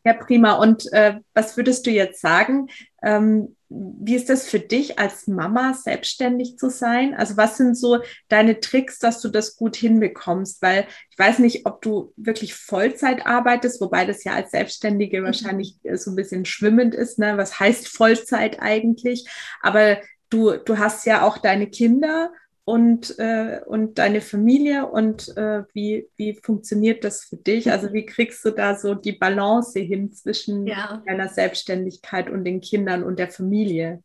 [0.08, 0.54] Ja, prima.
[0.54, 2.70] Und äh, was würdest du jetzt sagen?
[3.04, 7.14] Ähm, wie ist das für dich als Mama, selbstständig zu sein?
[7.14, 10.62] Also was sind so deine Tricks, dass du das gut hinbekommst?
[10.62, 15.26] Weil ich weiß nicht, ob du wirklich Vollzeit arbeitest, wobei das ja als Selbstständige mhm.
[15.26, 17.20] wahrscheinlich äh, so ein bisschen schwimmend ist.
[17.20, 17.36] Ne?
[17.36, 19.28] Was heißt Vollzeit eigentlich?
[19.62, 19.98] Aber
[20.30, 22.32] du, du hast ja auch deine Kinder
[22.68, 27.72] und, äh, und deine Familie und äh, wie, wie funktioniert das für dich?
[27.72, 31.02] Also wie kriegst du da so die Balance hin zwischen ja.
[31.08, 34.04] deiner Selbstständigkeit und den Kindern und der Familie?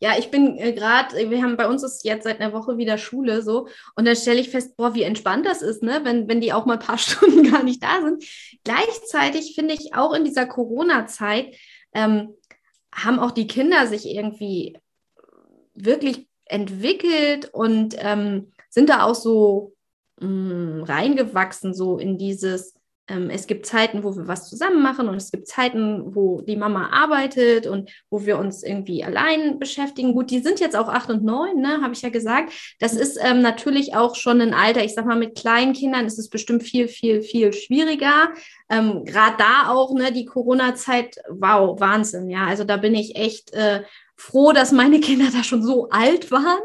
[0.00, 2.98] Ja, ich bin äh, gerade, wir haben bei uns ist jetzt seit einer Woche wieder
[2.98, 6.40] Schule so und dann stelle ich fest, boah, wie entspannt das ist, ne, wenn, wenn
[6.40, 8.24] die auch mal ein paar Stunden gar nicht da sind.
[8.64, 11.54] Gleichzeitig finde ich auch in dieser Corona-Zeit
[11.94, 12.34] ähm,
[12.92, 14.76] haben auch die Kinder sich irgendwie
[15.74, 19.74] wirklich entwickelt und ähm, sind da auch so
[20.20, 22.74] mh, mm, reingewachsen, so in dieses,
[23.08, 26.56] ähm, es gibt Zeiten, wo wir was zusammen machen und es gibt Zeiten, wo die
[26.56, 30.12] Mama arbeitet und wo wir uns irgendwie allein beschäftigen.
[30.12, 32.52] Gut, die sind jetzt auch acht und neun, ne, habe ich ja gesagt.
[32.78, 36.18] Das ist ähm, natürlich auch schon ein Alter, ich sag mal, mit kleinen Kindern ist
[36.18, 38.30] es bestimmt viel, viel, viel schwieriger.
[38.68, 42.46] Ähm, Gerade da auch, ne, die Corona-Zeit, wow, Wahnsinn, ja.
[42.46, 43.82] Also da bin ich echt äh,
[44.20, 46.60] froh, dass meine Kinder da schon so alt waren.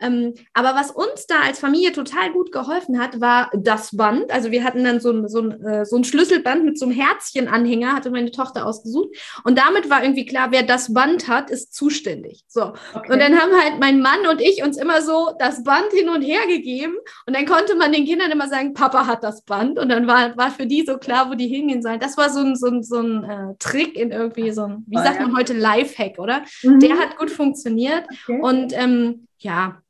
[0.00, 4.30] Ähm, aber was uns da als Familie total gut geholfen hat, war das Band.
[4.30, 6.94] Also wir hatten dann so ein, so ein, äh, so ein Schlüsselband mit so einem
[6.94, 9.08] Herzchenanhänger, hatte meine Tochter ausgesucht.
[9.44, 12.44] Und damit war irgendwie klar, wer das Band hat, ist zuständig.
[12.46, 12.72] So.
[12.94, 13.12] Okay.
[13.12, 16.22] Und dann haben halt mein Mann und ich uns immer so das Band hin und
[16.22, 16.94] her gegeben.
[17.26, 19.78] Und dann konnte man den Kindern immer sagen, Papa hat das Band.
[19.78, 21.98] Und dann war, war für die so klar, wo die hingehen sollen.
[21.98, 24.96] Das war so ein, so ein, so ein äh, Trick in irgendwie so ein, wie
[24.96, 26.42] oh, sagt man heute, Lifehack, oder?
[26.62, 26.78] Mhm.
[26.78, 28.04] Der hat gut funktioniert.
[28.26, 28.40] Okay.
[28.40, 29.82] Und ähm, ja,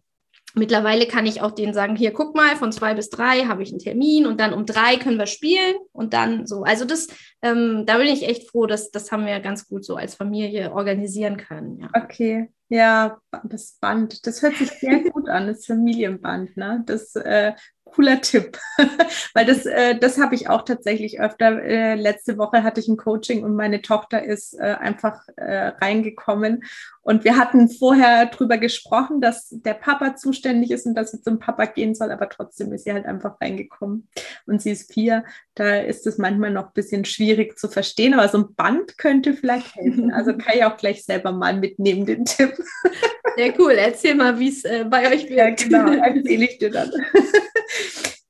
[0.54, 3.70] Mittlerweile kann ich auch denen sagen, hier guck mal, von zwei bis drei habe ich
[3.70, 6.64] einen Termin und dann um drei können wir spielen und dann so.
[6.64, 7.06] Also das,
[7.40, 10.72] ähm, da bin ich echt froh, dass das haben wir ganz gut so als Familie
[10.72, 11.78] organisieren können.
[11.78, 11.90] Ja.
[11.94, 16.82] Okay, ja, das Band, das hört sich sehr gut an, das Familienband, ne?
[16.84, 17.52] Das äh,
[17.84, 18.58] cooler Tipp,
[19.34, 21.62] weil das, äh, das habe ich auch tatsächlich öfter.
[21.62, 26.64] Äh, letzte Woche hatte ich ein Coaching und meine Tochter ist äh, einfach äh, reingekommen
[27.02, 31.38] und wir hatten vorher drüber gesprochen, dass der Papa zuständig ist und dass sie zum
[31.38, 34.08] Papa gehen soll, aber trotzdem ist sie halt einfach reingekommen
[34.46, 35.24] und sie ist vier.
[35.54, 39.34] Da ist es manchmal noch ein bisschen schwierig zu verstehen, aber so ein Band könnte
[39.34, 40.12] vielleicht helfen.
[40.12, 42.52] Also kann ich auch gleich selber mal mitnehmen, den Tipp.
[43.36, 43.72] Sehr cool.
[43.72, 45.38] Erzähl mal, wie es äh, bei euch wird.
[45.38, 46.90] Ja, genau, erzähle ich dir dann.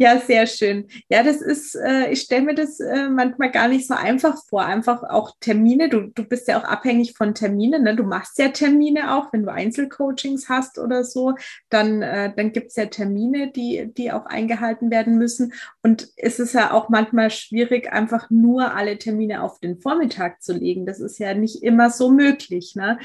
[0.03, 0.89] Ja, sehr schön.
[1.11, 4.65] Ja, das ist, äh, ich stelle mir das äh, manchmal gar nicht so einfach vor.
[4.65, 5.91] Einfach auch Termine.
[5.91, 7.83] Du, du bist ja auch abhängig von Terminen.
[7.83, 7.95] Ne?
[7.95, 11.35] Du machst ja Termine auch, wenn du Einzelcoachings hast oder so.
[11.69, 15.53] Dann, äh, dann gibt es ja Termine, die, die auch eingehalten werden müssen.
[15.83, 20.55] Und es ist ja auch manchmal schwierig, einfach nur alle Termine auf den Vormittag zu
[20.55, 20.87] legen.
[20.87, 22.75] Das ist ja nicht immer so möglich.
[22.75, 22.99] Ne?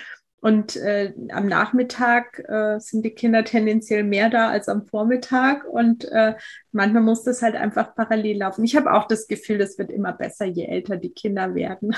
[0.45, 5.65] Und äh, am Nachmittag äh, sind die Kinder tendenziell mehr da als am Vormittag.
[5.65, 6.35] Und äh,
[6.71, 8.63] manchmal muss das halt einfach parallel laufen.
[8.63, 11.95] Ich habe auch das Gefühl, das wird immer besser, je älter die Kinder werden.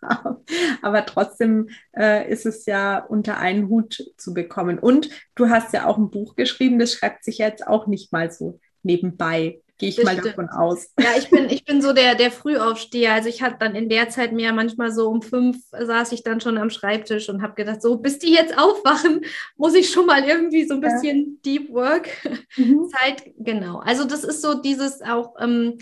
[0.82, 4.78] Aber trotzdem äh, ist es ja unter einen Hut zu bekommen.
[4.78, 8.30] Und du hast ja auch ein Buch geschrieben, das schreibt sich jetzt auch nicht mal
[8.30, 9.60] so nebenbei.
[9.82, 10.92] Gehe ich mal davon aus.
[10.96, 13.14] Ja, ich bin, ich bin so der, der Frühaufsteher.
[13.14, 16.40] Also ich hatte dann in der Zeit mehr, manchmal so um fünf saß ich dann
[16.40, 19.24] schon am Schreibtisch und habe gedacht, so bis die jetzt aufwachen,
[19.56, 21.38] muss ich schon mal irgendwie so ein bisschen ja.
[21.44, 22.10] Deep Work
[22.56, 22.90] mhm.
[22.96, 23.80] Zeit, genau.
[23.80, 25.78] Also das ist so dieses auch, ähm,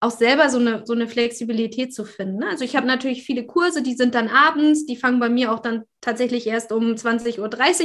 [0.00, 2.38] auch selber so eine, so eine Flexibilität zu finden.
[2.38, 2.48] Ne?
[2.48, 5.60] Also ich habe natürlich viele Kurse, die sind dann abends, die fangen bei mir auch
[5.60, 7.38] dann tatsächlich erst um 20.30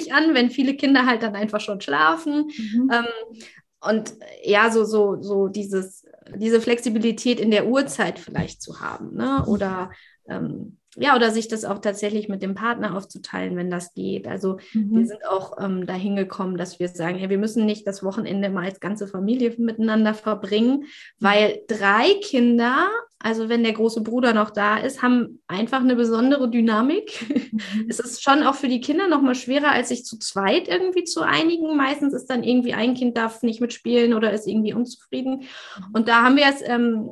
[0.08, 2.48] Uhr an, wenn viele Kinder halt dann einfach schon schlafen.
[2.58, 2.92] Mhm.
[2.92, 3.40] Ähm,
[3.82, 4.14] und
[4.44, 9.46] ja, so, so, so dieses, diese Flexibilität in der Uhrzeit vielleicht zu haben, ne?
[9.46, 9.92] Oder
[10.28, 14.28] ähm, ja, oder sich das auch tatsächlich mit dem Partner aufzuteilen, wenn das geht.
[14.28, 14.98] Also mhm.
[14.98, 18.50] wir sind auch ähm, dahin gekommen, dass wir sagen, ja, wir müssen nicht das Wochenende
[18.50, 20.86] mal als ganze Familie miteinander verbringen,
[21.20, 22.88] weil drei Kinder,
[23.20, 27.26] also wenn der große Bruder noch da ist, haben einfach eine besondere Dynamik.
[27.30, 27.86] Mhm.
[27.88, 31.04] Es ist schon auch für die Kinder noch mal schwerer, als sich zu zweit irgendwie
[31.04, 31.78] zu einigen.
[31.78, 35.42] Meistens ist dann irgendwie ein Kind darf nicht mitspielen oder ist irgendwie unzufrieden.
[35.42, 35.86] Mhm.
[35.94, 37.12] Und da haben wir es ähm,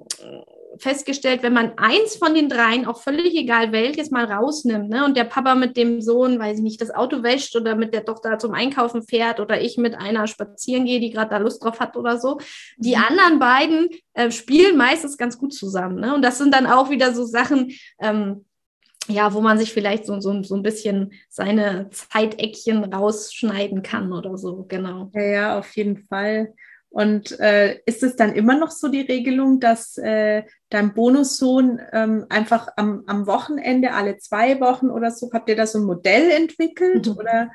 [0.79, 5.17] festgestellt, wenn man eins von den dreien, auch völlig egal welches, mal rausnimmt, ne, und
[5.17, 8.37] der Papa mit dem Sohn, weiß ich nicht, das Auto wäscht oder mit der Tochter
[8.37, 11.95] zum Einkaufen fährt oder ich mit einer spazieren gehe, die gerade da Lust drauf hat
[11.95, 12.39] oder so,
[12.77, 13.03] die mhm.
[13.07, 15.99] anderen beiden äh, spielen meistens ganz gut zusammen.
[15.99, 16.15] Ne?
[16.15, 18.45] Und das sind dann auch wieder so Sachen, ähm,
[19.07, 24.37] ja, wo man sich vielleicht so, so, so ein bisschen seine Zeiteckchen rausschneiden kann oder
[24.37, 25.11] so, genau.
[25.13, 26.53] Ja, ja, auf jeden Fall.
[26.89, 32.25] Und äh, ist es dann immer noch so die Regelung, dass äh, dein Bonussohn ähm,
[32.29, 36.31] einfach am, am Wochenende, alle zwei Wochen oder so, habt ihr da so ein Modell
[36.31, 37.07] entwickelt?
[37.07, 37.17] Mhm.
[37.17, 37.51] Oder?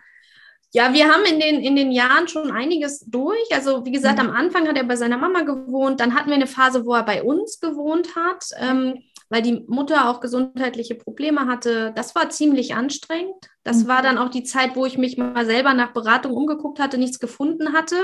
[0.73, 3.53] Ja, wir haben in den, in den Jahren schon einiges durch.
[3.53, 4.29] Also wie gesagt, mhm.
[4.29, 7.05] am Anfang hat er bei seiner Mama gewohnt, dann hatten wir eine Phase, wo er
[7.05, 8.45] bei uns gewohnt hat.
[8.59, 11.91] Ähm, weil die Mutter auch gesundheitliche Probleme hatte.
[11.97, 13.49] Das war ziemlich anstrengend.
[13.65, 13.89] Das mhm.
[13.89, 17.21] war dann auch die Zeit, wo ich mich mal selber nach Beratung umgeguckt hatte, nichts
[17.21, 17.97] gefunden hatte.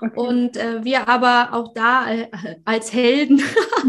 [0.00, 0.18] Okay.
[0.18, 2.28] Und äh, wir aber auch da äh,
[2.64, 3.42] als Helden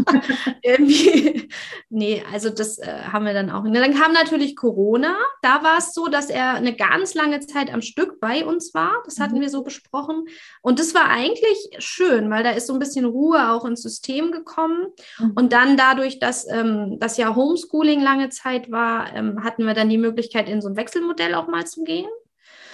[0.62, 1.50] irgendwie,
[1.90, 3.64] nee, also das äh, haben wir dann auch.
[3.64, 5.16] Und dann kam natürlich Corona.
[5.42, 9.02] Da war es so, dass er eine ganz lange Zeit am Stück bei uns war.
[9.04, 9.42] Das hatten mhm.
[9.42, 10.24] wir so besprochen.
[10.62, 14.32] Und das war eigentlich schön, weil da ist so ein bisschen Ruhe auch ins System
[14.32, 14.86] gekommen.
[15.18, 15.32] Mhm.
[15.34, 19.90] Und dann dadurch, dass ähm, das ja Homeschooling lange Zeit war, ähm, hatten wir dann
[19.90, 22.08] die Möglichkeit, in so ein Wechselmodell Modell auch mal zu gehen.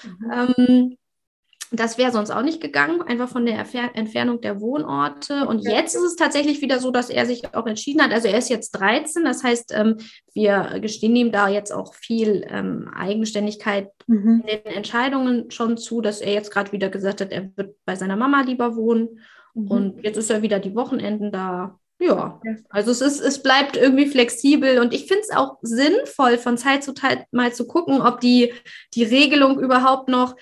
[0.04, 0.32] Mhm.
[0.32, 0.96] Ähm,
[1.72, 3.58] das wäre sonst auch nicht gegangen, einfach von der
[3.94, 5.46] Entfernung der Wohnorte.
[5.46, 8.12] Und jetzt ist es tatsächlich wieder so, dass er sich auch entschieden hat.
[8.12, 9.96] Also er ist jetzt 13, das heißt, ähm,
[10.34, 14.44] wir gestehen ihm da jetzt auch viel ähm, Eigenständigkeit mhm.
[14.46, 17.96] in den Entscheidungen schon zu, dass er jetzt gerade wieder gesagt hat, er wird bei
[17.96, 19.20] seiner Mama lieber wohnen.
[19.54, 19.68] Mhm.
[19.68, 21.80] Und jetzt ist er wieder die Wochenenden da.
[22.00, 26.58] Ja, also es ist, es bleibt irgendwie flexibel und ich finde es auch sinnvoll, von
[26.58, 28.52] Zeit zu Zeit mal zu gucken, ob die,
[28.94, 30.36] die Regelung überhaupt noch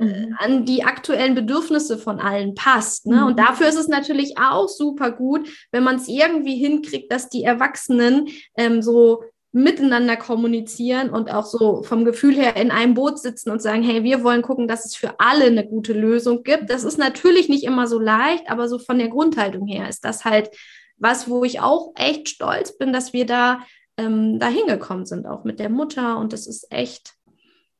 [0.00, 0.36] äh, mhm.
[0.38, 3.06] an die aktuellen Bedürfnisse von allen passt.
[3.06, 3.16] Ne?
[3.16, 3.26] Mhm.
[3.26, 7.44] Und dafür ist es natürlich auch super gut, wenn man es irgendwie hinkriegt, dass die
[7.44, 13.50] Erwachsenen ähm, so miteinander kommunizieren und auch so vom Gefühl her in einem Boot sitzen
[13.50, 16.68] und sagen, hey, wir wollen gucken, dass es für alle eine gute Lösung gibt.
[16.68, 20.26] Das ist natürlich nicht immer so leicht, aber so von der Grundhaltung her ist das
[20.26, 20.50] halt
[20.96, 23.60] was, wo ich auch echt stolz bin, dass wir da
[23.96, 26.18] ähm, da hingekommen sind, auch mit der Mutter.
[26.18, 27.14] Und das ist echt,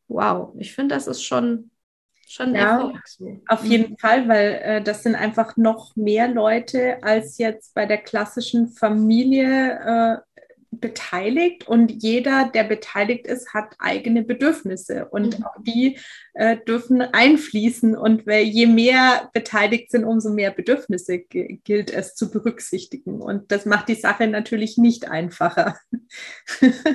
[0.08, 1.70] wow, ich finde, das ist schon,
[2.26, 2.92] schon ja.
[3.48, 3.98] Auf jeden mhm.
[3.98, 10.22] Fall, weil äh, das sind einfach noch mehr Leute als jetzt bei der klassischen Familie
[10.26, 10.42] äh,
[10.80, 15.44] beteiligt und jeder, der beteiligt ist, hat eigene Bedürfnisse und mhm.
[15.44, 15.98] auch die
[16.34, 22.30] äh, dürfen einfließen und weil je mehr beteiligt sind, umso mehr Bedürfnisse gilt es zu
[22.30, 25.78] berücksichtigen und das macht die Sache natürlich nicht einfacher.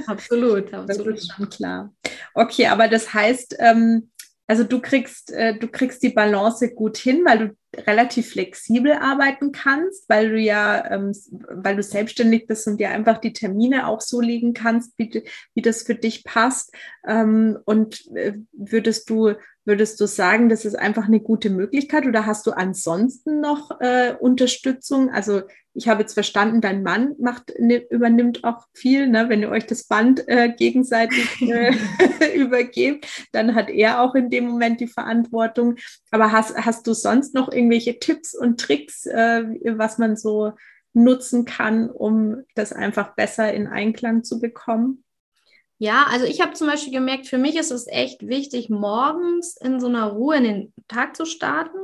[0.07, 1.15] Absolut, absolut.
[1.15, 1.93] Das ist schon klar.
[2.33, 4.10] Okay, aber das heißt, ähm,
[4.51, 9.53] also du kriegst, äh, du kriegst die Balance gut hin, weil du relativ flexibel arbeiten
[9.53, 14.01] kannst, weil du ja, ähm, weil du selbstständig bist und dir einfach die Termine auch
[14.01, 16.75] so legen kannst, wie, wie das für dich passt.
[17.07, 22.25] Ähm, und äh, würdest du, würdest du sagen, das ist einfach eine gute Möglichkeit oder
[22.25, 25.11] hast du ansonsten noch äh, Unterstützung?
[25.11, 25.43] Also
[25.73, 29.29] ich habe jetzt verstanden, dein Mann macht, ne, übernimmt auch viel, ne?
[29.29, 31.73] wenn ihr euch das Band äh, gegenseitig äh,
[32.35, 35.75] übergebt, dann hat er auch in dem Moment die Verantwortung.
[36.09, 39.43] Aber hast, hast du sonst noch irgendwelche Tipps und Tricks, äh,
[39.77, 40.53] was man so
[40.93, 45.03] nutzen kann, um das einfach besser in Einklang zu bekommen?
[45.81, 49.79] Ja, also ich habe zum Beispiel gemerkt, für mich ist es echt wichtig, morgens in
[49.79, 51.79] so einer Ruhe in den Tag zu starten.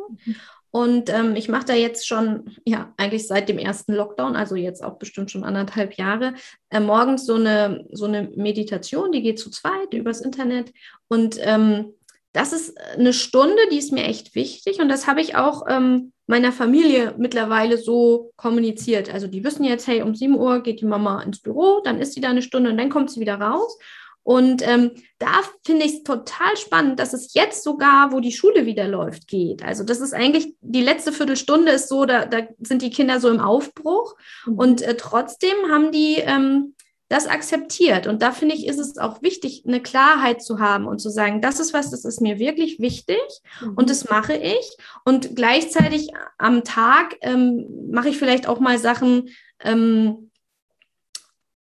[0.70, 4.84] Und ähm, ich mache da jetzt schon, ja, eigentlich seit dem ersten Lockdown, also jetzt
[4.84, 6.36] auch bestimmt schon anderthalb Jahre,
[6.70, 10.74] äh, morgens so eine, so eine Meditation, die geht zu zweit übers Internet.
[11.08, 11.96] Und ähm,
[12.34, 14.80] das ist eine Stunde, die ist mir echt wichtig.
[14.80, 19.12] Und das habe ich auch ähm, meiner Familie mittlerweile so kommuniziert.
[19.12, 22.14] Also die wissen jetzt, hey, um 7 Uhr geht die Mama ins Büro, dann ist
[22.14, 23.78] sie da eine Stunde und dann kommt sie wieder raus.
[24.24, 28.66] Und ähm, da finde ich es total spannend, dass es jetzt sogar, wo die Schule
[28.66, 29.64] wieder läuft, geht.
[29.64, 33.30] Also das ist eigentlich, die letzte Viertelstunde ist so, da, da sind die Kinder so
[33.30, 34.18] im Aufbruch.
[34.46, 34.54] Mhm.
[34.60, 36.76] Und äh, trotzdem haben die ähm,
[37.10, 38.08] das akzeptiert.
[38.08, 41.42] Und da finde ich, ist es auch wichtig, eine Klarheit zu haben und zu sagen,
[41.42, 43.22] das ist was, das ist mir wirklich wichtig
[43.62, 43.74] mhm.
[43.76, 44.78] und das mache ich.
[45.06, 49.30] Und gleichzeitig am Tag ähm, mache ich vielleicht auch mal Sachen,
[49.64, 50.28] ähm,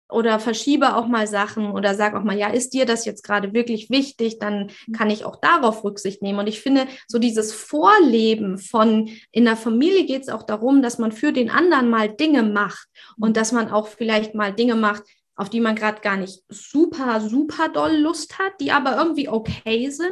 [0.08, 3.52] oder verschiebe auch mal Sachen oder sag auch mal, ja, ist dir das jetzt gerade
[3.52, 6.38] wirklich wichtig, dann kann ich auch darauf Rücksicht nehmen.
[6.38, 10.98] Und ich finde, so dieses Vorleben von in der Familie geht es auch darum, dass
[10.98, 12.88] man für den anderen mal Dinge macht
[13.18, 15.02] und dass man auch vielleicht mal Dinge macht,
[15.36, 19.90] auf die man gerade gar nicht super, super doll Lust hat, die aber irgendwie okay
[19.90, 20.10] sind.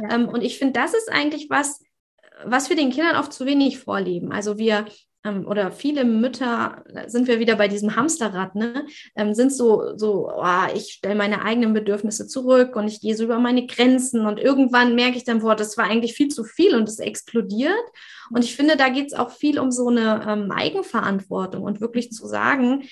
[0.00, 0.14] Ja.
[0.14, 1.82] Ähm, und ich finde, das ist eigentlich was,
[2.44, 4.32] was wir den Kindern oft zu wenig vorleben.
[4.32, 4.86] Also wir
[5.26, 10.30] ähm, oder viele Mütter, sind wir wieder bei diesem Hamsterrad, ne, ähm, sind so, so
[10.30, 14.38] oh, ich stelle meine eigenen Bedürfnisse zurück und ich gehe so über meine Grenzen und
[14.38, 17.74] irgendwann merke ich dann, boah, das war eigentlich viel zu viel und es explodiert.
[18.30, 22.10] Und ich finde, da geht es auch viel um so eine ähm, Eigenverantwortung und wirklich
[22.10, 22.84] zu sagen,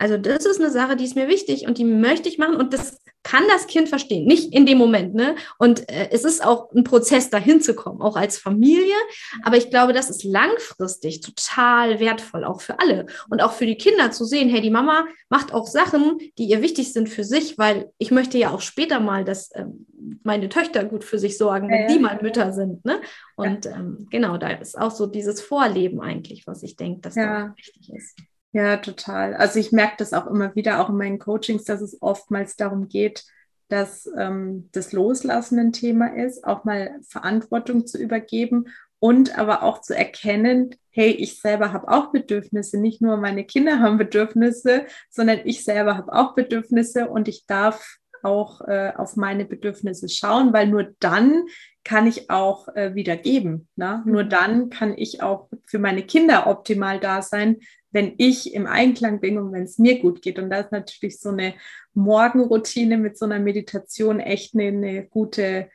[0.00, 2.72] also das ist eine Sache, die ist mir wichtig und die möchte ich machen und
[2.72, 5.14] das kann das Kind verstehen, nicht in dem Moment.
[5.14, 5.34] Ne?
[5.58, 8.94] Und äh, es ist auch ein Prozess, dahin zu kommen, auch als Familie.
[9.42, 13.04] Aber ich glaube, das ist langfristig total wertvoll, auch für alle.
[13.28, 16.62] Und auch für die Kinder zu sehen, hey, die Mama macht auch Sachen, die ihr
[16.62, 19.86] wichtig sind für sich, weil ich möchte ja auch später mal, dass ähm,
[20.22, 21.94] meine Töchter gut für sich sorgen, wenn ja, ja.
[21.94, 22.86] die mal Mütter sind.
[22.86, 23.02] Ne?
[23.36, 23.76] Und ja.
[23.76, 27.92] ähm, genau, da ist auch so dieses Vorleben eigentlich, was ich denke, dass da wichtig
[27.92, 28.16] ist.
[28.52, 29.34] Ja, total.
[29.34, 32.88] Also ich merke das auch immer wieder, auch in meinen Coachings, dass es oftmals darum
[32.88, 33.24] geht,
[33.68, 38.66] dass ähm, das Loslassen ein Thema ist, auch mal Verantwortung zu übergeben
[38.98, 43.78] und aber auch zu erkennen, hey, ich selber habe auch Bedürfnisse, nicht nur meine Kinder
[43.80, 49.46] haben Bedürfnisse, sondern ich selber habe auch Bedürfnisse und ich darf auch äh, auf meine
[49.46, 51.46] Bedürfnisse schauen, weil nur dann
[51.84, 53.68] kann ich auch äh, wieder geben.
[53.76, 54.02] Ne?
[54.04, 54.28] Nur mhm.
[54.28, 57.56] dann kann ich auch für meine Kinder optimal da sein,
[57.92, 60.38] wenn ich im Einklang bin und wenn es mir gut geht.
[60.38, 61.54] Und da ist natürlich so eine
[61.94, 65.68] Morgenroutine mit so einer Meditation echt eine, eine gute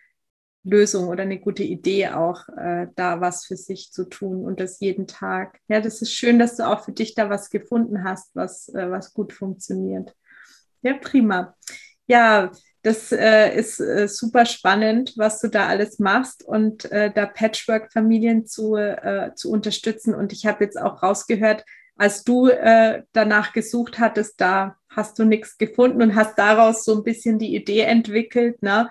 [0.64, 4.80] Lösung oder eine gute Idee auch, äh, da was für sich zu tun und das
[4.80, 5.60] jeden Tag.
[5.68, 8.90] Ja, das ist schön, dass du auch für dich da was gefunden hast, was, äh,
[8.90, 10.16] was gut funktioniert.
[10.82, 11.56] Ja, prima.
[12.08, 12.52] Ja,
[12.82, 18.46] das äh, ist äh, super spannend, was du da alles machst und äh, da Patchwork-Familien
[18.46, 20.14] zu, äh, zu unterstützen.
[20.14, 21.64] Und ich habe jetzt auch rausgehört,
[21.98, 26.96] als du äh, danach gesucht hattest, da hast du nichts gefunden und hast daraus so
[26.96, 28.90] ein bisschen die Idee entwickelt, ne?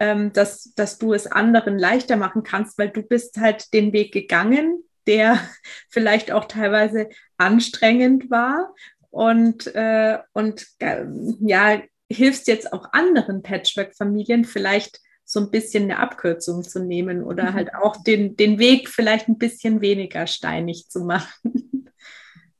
[0.00, 4.12] Ähm, dass, dass du es anderen leichter machen kannst, weil du bist halt den Weg
[4.12, 5.40] gegangen, der
[5.88, 8.74] vielleicht auch teilweise anstrengend war
[9.10, 11.04] und, äh, und äh,
[11.40, 17.50] ja, hilfst jetzt auch anderen Patchwork-Familien vielleicht so ein bisschen eine Abkürzung zu nehmen oder
[17.50, 17.54] mhm.
[17.54, 21.67] halt auch den, den Weg vielleicht ein bisschen weniger steinig zu machen.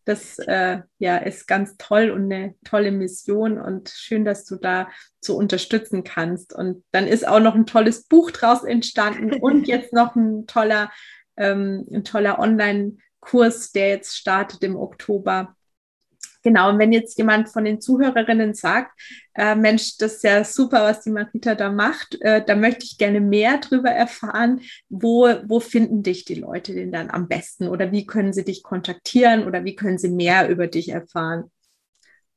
[0.08, 4.88] Das äh, ja, ist ganz toll und eine tolle Mission und schön, dass du da
[5.20, 6.54] so unterstützen kannst.
[6.54, 10.90] Und dann ist auch noch ein tolles Buch draus entstanden und jetzt noch ein toller,
[11.36, 15.54] ähm, ein toller Online-Kurs, der jetzt startet im Oktober
[16.48, 18.98] Genau, und wenn jetzt jemand von den Zuhörerinnen sagt,
[19.34, 22.96] äh, Mensch, das ist ja super, was die Marita da macht, äh, da möchte ich
[22.96, 27.68] gerne mehr drüber erfahren, wo, wo finden dich die Leute denn dann am besten?
[27.68, 29.46] Oder wie können sie dich kontaktieren?
[29.46, 31.50] Oder wie können sie mehr über dich erfahren?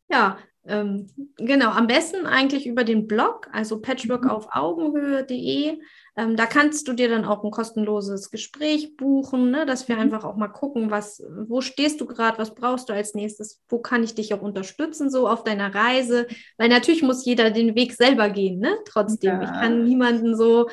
[0.09, 0.37] Ja,
[0.67, 5.79] ähm, genau, am besten eigentlich über den Blog, also patchworkaufaugenhöhe.de.
[6.17, 10.01] Ähm, da kannst du dir dann auch ein kostenloses Gespräch buchen, ne, dass wir mhm.
[10.01, 13.79] einfach auch mal gucken, was, wo stehst du gerade, was brauchst du als nächstes, wo
[13.79, 16.27] kann ich dich auch unterstützen, so auf deiner Reise.
[16.57, 18.77] Weil natürlich muss jeder den Weg selber gehen, ne?
[18.85, 19.41] Trotzdem.
[19.41, 19.43] Ja.
[19.43, 20.69] Ich kann niemanden so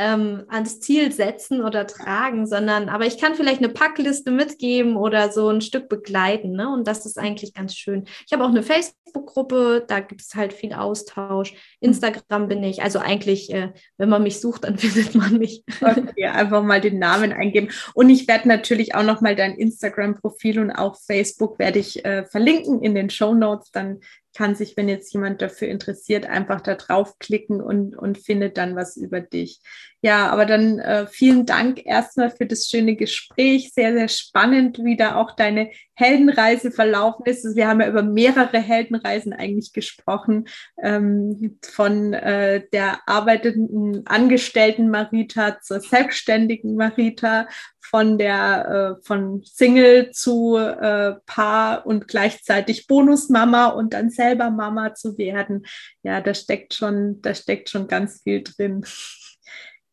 [0.00, 5.30] ähm, ans Ziel setzen oder tragen, sondern aber ich kann vielleicht eine Packliste mitgeben oder
[5.30, 6.52] so ein Stück begleiten.
[6.52, 6.72] Ne?
[6.72, 8.06] Und das ist eigentlich ganz schön.
[8.26, 11.52] Ich habe auch eine Facebook-Gruppe, da gibt es halt viel Austausch.
[11.80, 15.64] Instagram bin ich, also eigentlich, äh, wenn man mich sucht, dann findet man mich.
[15.82, 17.68] Okay, einfach mal den Namen eingeben.
[17.92, 22.24] Und ich werde natürlich auch noch mal dein Instagram-Profil und auch Facebook werde ich äh,
[22.24, 23.70] verlinken in den Show Notes.
[23.70, 24.00] Dann
[24.34, 28.96] kann sich, wenn jetzt jemand dafür interessiert, einfach da draufklicken und, und findet dann was
[28.96, 29.60] über dich.
[30.02, 33.72] Ja, aber dann äh, vielen Dank erstmal für das schöne Gespräch.
[33.74, 37.44] Sehr, sehr spannend, wie da auch deine Heldenreise verlaufen ist.
[37.44, 40.48] Also wir haben ja über mehrere Heldenreisen eigentlich gesprochen,
[40.82, 47.46] ähm, von äh, der arbeitenden Angestellten Marita zur selbstständigen Marita,
[47.90, 54.94] von der äh, von Single zu äh, Paar und gleichzeitig Bonusmama und dann selber Mama
[54.94, 55.66] zu werden.
[56.04, 58.84] Ja, da steckt schon, da steckt schon ganz viel drin.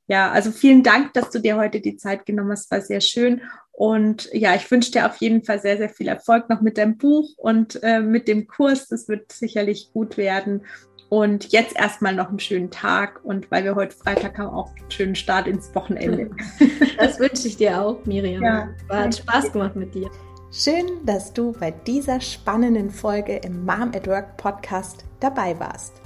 [0.05, 3.41] Ja, also vielen Dank, dass du dir heute die Zeit genommen hast, war sehr schön.
[3.71, 6.97] Und ja, ich wünsche dir auf jeden Fall sehr, sehr viel Erfolg noch mit deinem
[6.97, 8.87] Buch und äh, mit dem Kurs.
[8.87, 10.65] Das wird sicherlich gut werden.
[11.09, 14.91] Und jetzt erstmal noch einen schönen Tag und weil wir heute Freitag haben, auch einen
[14.91, 16.29] schönen Start ins Wochenende.
[16.97, 18.41] Das wünsche ich dir auch, Miriam.
[18.43, 20.09] Ja, War, hat Spaß gemacht mit dir.
[20.51, 26.01] Schön, dass du bei dieser spannenden Folge im Mom at Work Podcast dabei warst.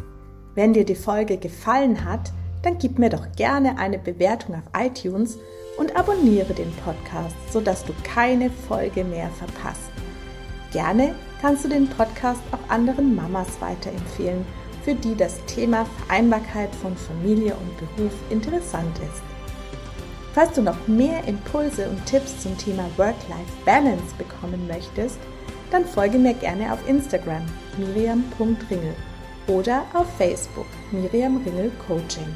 [0.54, 5.40] Wenn dir die Folge gefallen hat, dann gib mir doch gerne eine Bewertung auf iTunes
[5.78, 9.92] und abonniere den Podcast, sodass du keine Folge mehr verpasst.
[10.74, 14.46] Gerne kannst du den Podcast auch anderen Mamas weiterempfehlen,
[14.84, 19.22] für die das Thema Vereinbarkeit von Familie und Beruf interessant ist.
[20.34, 25.20] Falls du noch mehr Impulse und Tipps zum Thema Work-Life-Balance bekommen möchtest,
[25.72, 27.46] dann folge mir gerne auf Instagram
[27.78, 28.96] miriam.ringel
[29.48, 32.36] oder auf Facebook Miriam Ringel Coaching.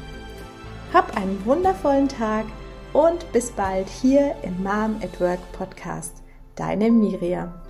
[0.92, 2.46] Hab einen wundervollen Tag
[2.92, 6.22] und bis bald hier im Mom at Work Podcast.
[6.54, 7.65] Deine Miriam.